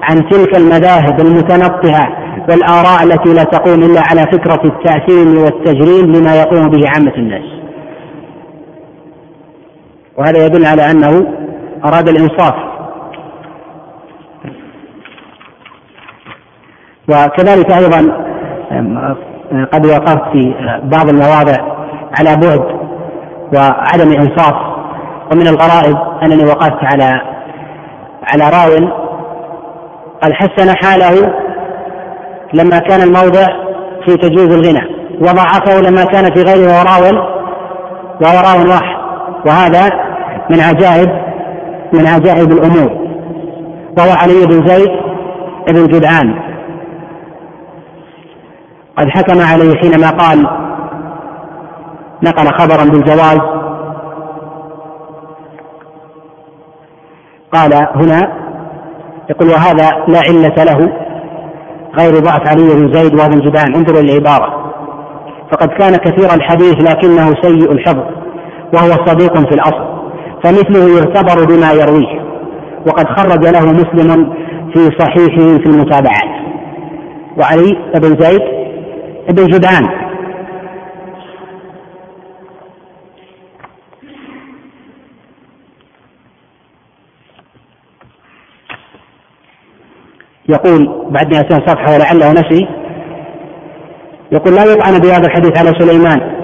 [0.04, 6.70] عن تلك المذاهب المتنطهة والآراء التي لا تقوم إلا على فكرة التأثيم والتجريم لما يقوم
[6.70, 7.44] به عامة الناس.
[10.18, 11.28] وهذا يدل على أنه
[11.86, 12.56] أراد الإنصاف.
[17.10, 18.28] وكذلك أيضا
[19.74, 20.54] قد وقفت في
[20.84, 21.58] بعض المواضع
[22.20, 22.78] على بعد
[23.54, 24.56] وعدم إنصاف.
[25.32, 27.22] ومن الغرائب أنني وقفت على
[28.34, 28.90] على راو
[30.22, 31.47] قد حسن حاله
[32.54, 33.46] لما كان الموضع
[34.06, 37.04] في تجويز الغنى وضعفه لما كان في غيره وراو
[38.22, 38.98] وهو راو واحد.
[39.46, 39.90] وهذا
[40.50, 41.10] من عجائب
[41.94, 43.08] من عجائب الأمور.
[43.98, 44.90] وهو علي بن زيد
[45.68, 46.40] بن جدعان.
[48.98, 50.48] قد حكم عليه حينما قال
[52.24, 53.40] نقل خبرا بالجواز.
[57.54, 58.48] قال هنا
[59.30, 61.07] يقول وهذا لا علة له.
[62.00, 64.74] غير ضعف علي بن زيد وابن جدعان انظروا العبارة
[65.52, 68.04] فقد كان كثير الحديث لكنه سيء الحفظ
[68.74, 69.88] وهو صديق في الأصل
[70.44, 72.28] فمثله يعتبر بما يرويه.
[72.88, 74.34] وقد خرج له مسلم
[74.74, 76.48] في صحيحه في المتابعات
[77.38, 78.42] وعلي بن زيد
[79.30, 80.07] بن جدعان
[90.50, 92.68] يقول بعد 200 صفحة ولعله نسي
[94.32, 96.38] يقول لا يطعن بهذا الحديث على سليمان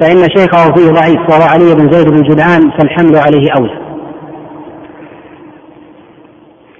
[0.00, 3.80] فإن شيخه فيه ضعيف وهو علي بن زيد بن جدعان فالحمل عليه أولى.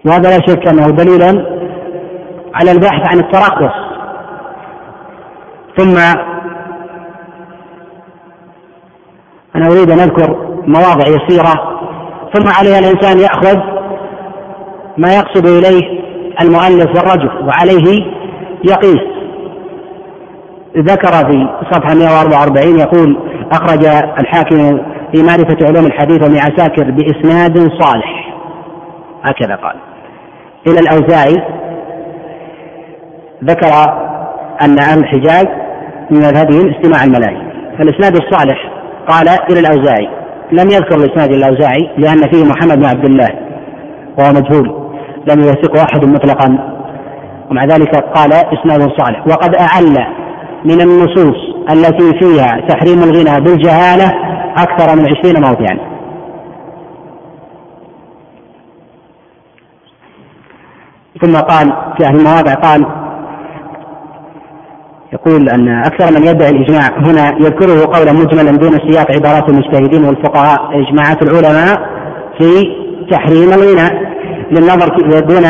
[0.06, 1.22] وهذا لا شك أنه دليل
[2.55, 3.74] على البحث عن الترخص
[5.78, 5.97] ثم
[9.56, 10.36] أنا أريد أن أذكر
[10.66, 11.80] مواضع يسيرة
[12.34, 13.59] ثم عليها الإنسان يأخذ
[14.98, 16.01] ما يقصد إليه
[16.42, 18.04] المؤلف والرجل وعليه
[18.64, 19.20] يقيس.
[20.76, 23.16] ذكر في صفحة 144 يقول
[23.52, 23.86] أخرج
[24.20, 24.80] الحاكم
[25.12, 28.34] في معرفة علوم الحديث وابن عساكر بإسناد صالح.
[29.22, 29.74] هكذا قال.
[30.66, 31.36] إلى الأوزاعي
[33.44, 33.72] ذكر
[34.62, 35.46] أن أهل الحجاز
[36.10, 38.70] من مذهبهم استماع الملاهي فالإسناد الصالح
[39.08, 40.08] قال إلى الأوزاعي.
[40.52, 43.28] لم يذكر الإسناد الأوزاعي لأن فيه محمد بن عبد الله
[44.18, 44.89] وهو مجهول.
[45.28, 46.76] لم يوثقه أحد مطلقا.
[47.51, 49.26] ومع ذلك قال إسناد صالح.
[49.26, 50.06] وقد أعل
[50.64, 51.36] من النصوص
[51.70, 54.12] التي فيها تحريم الغنى بالجهالة
[54.56, 55.78] أكثر من عشرين موضعا
[61.22, 62.86] ثم قال في أهل المواضع قال
[65.12, 70.80] يقول أن أكثر من يدعي الإجماع هنا يذكره قولا مجملا دون سياق عبارات المجتهدين والفقهاء
[70.80, 71.90] إجماعات العلماء
[72.38, 72.64] في
[73.10, 74.09] تحريم الغنى.
[74.51, 74.89] للنظر
[75.20, 75.44] دون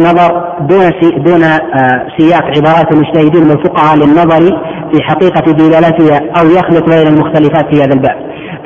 [0.00, 0.90] نظر دون
[1.24, 4.60] دون آه، سياق عبارات المجتهدين والفقهاء للنظر
[4.92, 8.16] في حقيقة دلالتها أو يخلط بين المختلفات في هذا الباب.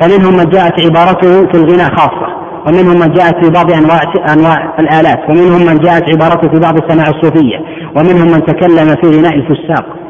[0.00, 4.00] فمنهم من جاءت عبارته في الغناء خاصة ومنهم من جاءت في بعض أنواع
[4.32, 7.58] أنواع الآلات ومنهم من جاءت عبارته في بعض السماع الصوفية
[7.96, 10.07] ومنهم من تكلم في غناء الفساق.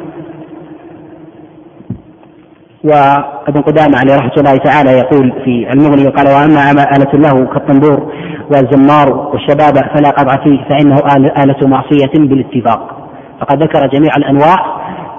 [2.84, 8.12] وابن قدامة عليه رحمة الله تعالى يقول في المغني قال وأما آلة له كالطنبور
[8.50, 10.96] والزمار والشباب فلا قطع فيه فإنه
[11.44, 13.08] آلة معصية بالاتفاق.
[13.40, 14.56] فقد ذكر جميع الأنواع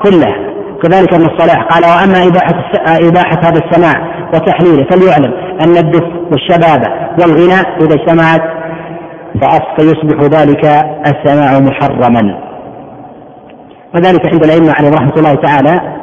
[0.03, 0.49] كلها.
[0.84, 2.72] كذلك ابن الصلاح قال وأما إباحة,
[3.07, 6.84] إباحة هذا السماع وتحليله فليعلم أن الدف والشباب
[7.22, 8.41] والغناء إذا اجتمعت
[9.77, 10.65] فيصبح ذلك
[11.07, 12.40] السماع محرما.
[13.95, 15.98] وذلك عند الأئمة عليهم رحمة الله تعالى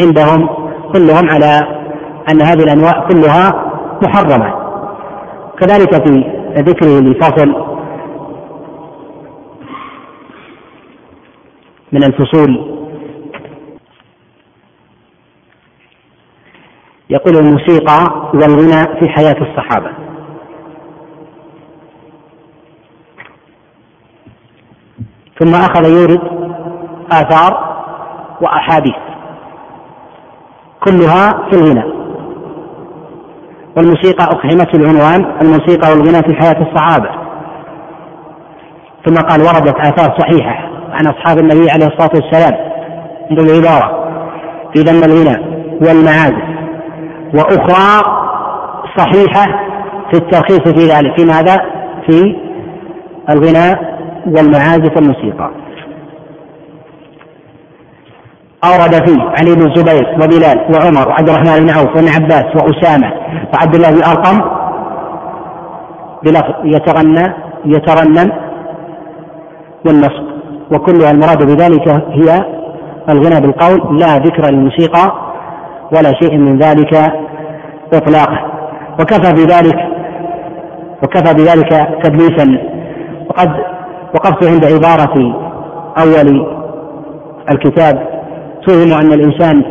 [0.00, 0.48] عندهم
[0.92, 1.82] كلهم على
[2.32, 3.72] أن هذه الأنواع كلها
[4.02, 4.66] محرمة.
[5.58, 6.24] كذلك في
[6.56, 7.66] ذكره لفصل
[11.92, 12.76] من الفصول.
[17.10, 19.90] يقول الموسيقى والغنى في حياة الصحابة.
[25.38, 26.20] ثم أخذ يورد
[27.12, 27.76] آثار
[28.40, 29.05] وأحاديث.
[30.86, 31.84] كلها في الغنى.
[33.76, 37.10] والموسيقى أقحمت العنوان الموسيقى والغنى في حياة الصحابة.
[39.06, 42.54] ثم قال وردت آثار صحيحة عن أصحاب النبي عليه الصلاة والسلام
[43.30, 44.06] عند العبارة
[44.74, 45.36] في ذم الغنى
[45.80, 46.46] والمعازف
[47.34, 48.02] وأخرى
[48.96, 49.46] صحيحة
[50.10, 51.18] في الترخيص في ذلك.
[51.18, 51.60] في ماذا؟
[52.06, 52.36] في
[53.30, 55.50] الغناء والمعازف والموسيقى.
[58.66, 63.12] أورد فيه علي بن الزبير وبلال وعمر وعبد الرحمن بن عوف وابن عباس وأسامة
[63.54, 64.40] وعبد الله بن أرقم
[66.24, 67.34] بلفظ يتغنى
[67.64, 68.32] يترنم
[69.86, 70.26] والنصب.
[70.72, 72.44] وكلها المراد بذلك هي
[73.08, 75.12] الغنى بالقول لا ذكر للموسيقى
[75.92, 77.12] ولا شيء من ذلك
[77.92, 78.38] إطلاقا.
[79.00, 79.78] وكفى بذلك
[81.02, 82.58] وكفى بذلك تدليسا.
[83.30, 83.50] وقد
[84.14, 85.34] وقفت عند عبارة
[85.98, 86.46] أول
[87.50, 88.15] الكتاب
[88.66, 89.62] توهم أن الإنسان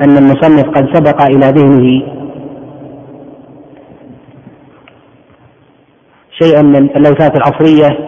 [0.00, 2.02] أن المصنف قد سبق إلى ذهنه
[6.42, 7.98] شيئا من اللوثات العصرية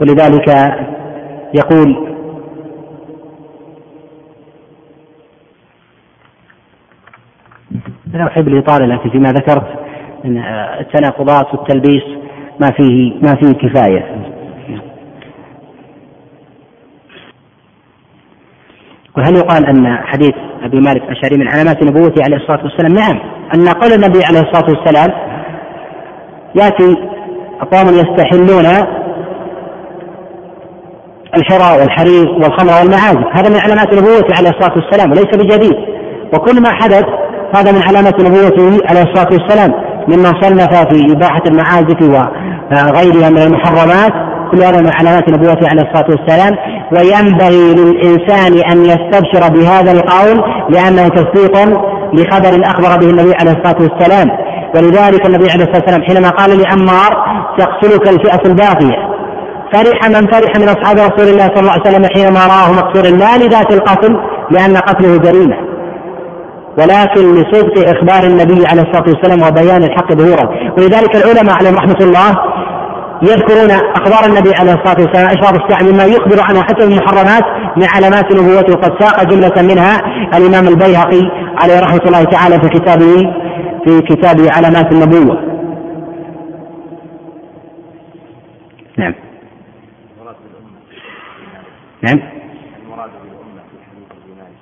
[0.00, 0.48] ولذلك
[1.54, 2.08] يقول
[8.12, 9.66] لا أحب الإطالة لكن فيما ذكرت
[10.24, 10.38] من
[10.80, 12.02] التناقضات والتلبيس
[12.60, 14.28] ما فيه ما فيه كفاية.
[19.18, 23.20] وهل يقال أن حديث أبي مالك الأشعري من علامات نبوته عليه الصلاة والسلام؟ نعم.
[23.54, 25.10] أن قول النبي عليه الصلاة والسلام
[26.54, 26.96] يأتي
[27.60, 28.66] أقوام يستحلون
[31.36, 33.26] الحراء والحرير والخمر والمعازف.
[33.32, 35.76] هذا من علامات نبوته عليه الصلاة والسلام وليس بجديد.
[36.34, 37.04] وكل ما حدث
[37.56, 39.72] هذا من علامات نبوته عليه الصلاة والسلام.
[40.08, 44.12] مما صنف في إباحة المعازف وغيرها من المحرمات
[44.50, 46.77] كل هذا من علامات نبوته عليه الصلاة والسلام.
[46.92, 51.56] وينبغي للإنسان أن يستبشر بهذا القول لأنه تصديق
[52.12, 54.28] لخبر أخبر به النبي عليه الصلاة والسلام.
[54.74, 57.10] ولذلك النبي عليه الصلاة والسلام حينما قال لعمار
[57.58, 59.08] تقتلك الفئة الباقية.
[59.72, 63.36] فرح من فرح من أصحاب رسول الله صلى الله عليه وسلم حينما رآه مقتولا لا
[63.36, 64.16] لذات القتل
[64.50, 65.56] لأن قتله جريمة.
[66.78, 70.48] ولكن لصدق إخبار النبي عليه الصلاة والسلام وبيان الحق ظهورا.
[70.78, 72.36] ولذلك العلماء عليهم رحمة الله
[73.22, 77.44] يذكرون أخبار النبي عليه الصلاة والسلام اشراط الساعة مما يخبر عنها حتى المحرمات
[77.76, 79.98] من علامات نبوته وقد ساق جملة منها
[80.38, 81.30] الإمام البيهقي
[81.62, 83.34] عليه رحمة الله تعالى في كتابه
[83.84, 85.40] في كتابه علامات النبوة.
[88.98, 89.14] نعم.
[92.02, 92.18] نعم.
[92.82, 94.52] المراد بالأمة في حديث الإيمان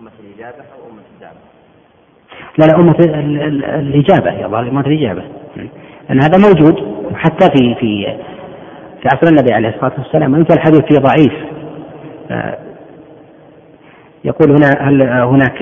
[0.00, 1.36] أمة الإجابة أو أمة الدعوة؟
[2.58, 2.96] لا لا أمة
[3.78, 5.22] الإجابة يا أمة الإجابة.
[6.08, 8.06] لأن هذا موجود حتى في في
[9.02, 10.32] في عصر النبي عليه الصلاة والسلام.
[10.32, 11.32] وإن كان الحديث فيه ضعيف
[14.24, 15.60] يقول هنا هل هناك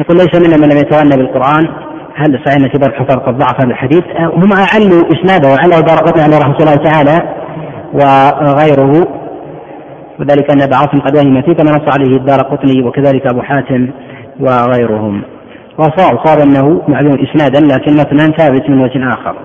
[0.00, 1.68] يقول ليس منا من لم يتغنى بالقرآن.
[2.16, 5.48] هل صحيح أن كبار الحفاظ قد ضعف هذا الحديث؟ هم أعلوا إسناده
[5.80, 7.34] دار قطني عليه رحمه الله تعالى
[7.92, 9.20] وغيره.
[10.18, 13.90] وذلك أن عاصم قد وهم فيه كما نص عليه الدار قطني وكذلك أبو حاتم
[14.40, 15.22] وغيرهم.
[15.78, 19.36] وصار صار أنه معلوم إسنادا لكن مثلا ثابت من وجه آخر.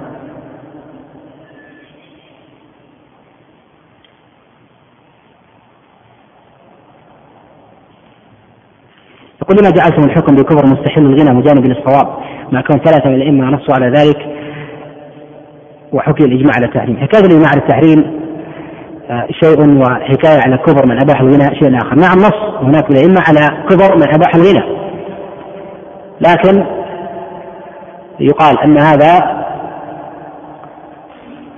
[9.41, 12.07] يقول لما جعلتم الحكم بكفر مستحيل الغنى مجانب للصواب.
[12.51, 14.17] مع كون ثلاثة من الأئمة نصوا على ذلك
[15.93, 16.97] وحكي الإجماع على التحريم.
[16.97, 18.19] حكاية الإجماع على التحريم
[19.09, 21.95] آه، شيء وحكاية على كفر من أباح الغنى شيء آخر.
[21.95, 24.78] نعم نص هناك الأئمة على كفر من أباح الغنى.
[26.21, 26.65] لكن
[28.19, 29.39] يقال أن هذا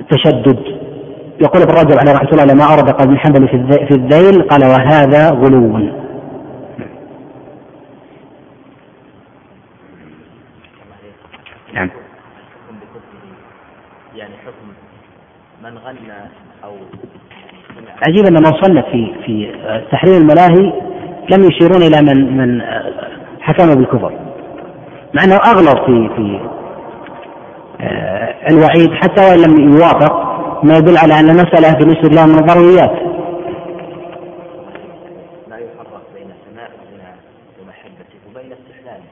[0.09, 0.81] تشدد.
[1.41, 3.47] يقول ابن رجب عليه رحمة الله لما أورد قال ابن حنبل
[3.87, 5.77] في الذيل قال وهذا غلو.
[11.73, 11.89] نعم.
[14.15, 14.67] يعني حكم
[15.63, 16.19] من غنى
[16.63, 16.73] أو
[18.07, 19.51] عجيب أن من صنف في في
[19.91, 20.73] تحريم الملاهي
[21.31, 22.61] لم يشيرون إلى من من
[23.41, 24.30] حكم بالكفر.
[25.13, 26.49] مع أنه أغلظ في في
[27.81, 30.31] آه، الوعيد حتى وإن لم يوافق
[30.63, 32.91] ما يدل على أن المسألة بالنسبة له من الضروريات
[35.47, 37.13] لا يفرق بين سماع الغنى
[37.61, 39.03] ومحبته وبين استحلاله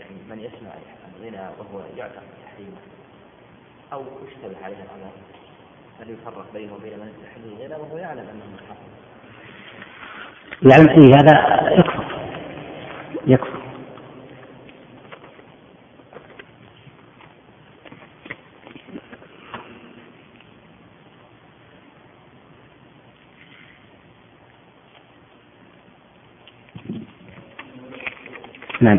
[0.00, 0.72] يعني من يسمع
[1.16, 2.82] الغنى وهو يعتقد تحريمه
[3.92, 5.12] أو يشتبه عليه الأمر
[6.00, 8.92] هل يفرق بينه وبين من يستحل الغنى وهو يعلم أنه محرم
[10.62, 12.04] يعلم يعني هذا يكفر
[13.26, 13.62] يكفر
[28.82, 28.98] نعم.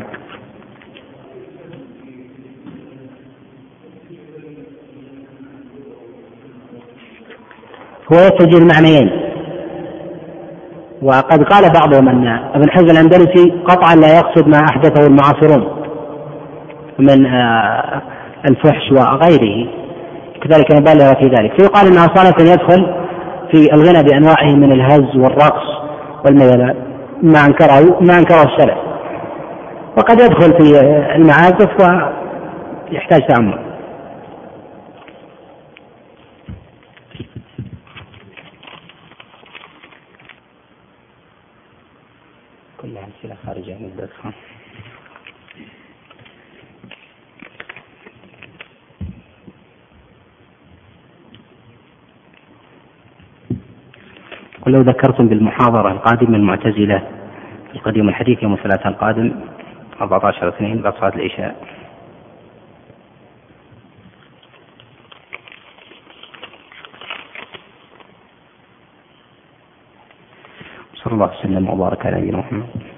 [8.13, 9.09] هو يتجه المعنيين.
[11.01, 15.83] وقد قال بعضهم أن ابن حزم الأندلسي قطعا لا يقصد ما أحدثه المعاصرون
[16.99, 18.01] من آه،
[18.49, 19.67] الفحش وغيره.
[20.41, 21.61] كذلك مبالغه في ذلك.
[21.61, 22.95] فيقال انها صنف يدخل
[23.51, 25.65] في الغنى بأنواعه من الهز والرقص
[26.25, 26.75] والميلان
[27.23, 28.82] ما أنكره ما أنكره السلف.
[29.97, 30.79] وقد يدخل في
[31.15, 31.71] المعازف
[32.91, 33.73] ويحتاج تأمل.
[42.81, 44.33] كلها أمثلة خارجة عن الدرس
[54.67, 57.01] ولو ذكرتم بالمحاضرة القادمة المعتزلة
[57.75, 59.31] القديم الحديث يوم الثلاثاء القادم
[60.03, 61.55] 14 اثنين بعد صلاة العشاء.
[70.95, 72.92] صلى الله وسلم وبارك على نبينا محمد.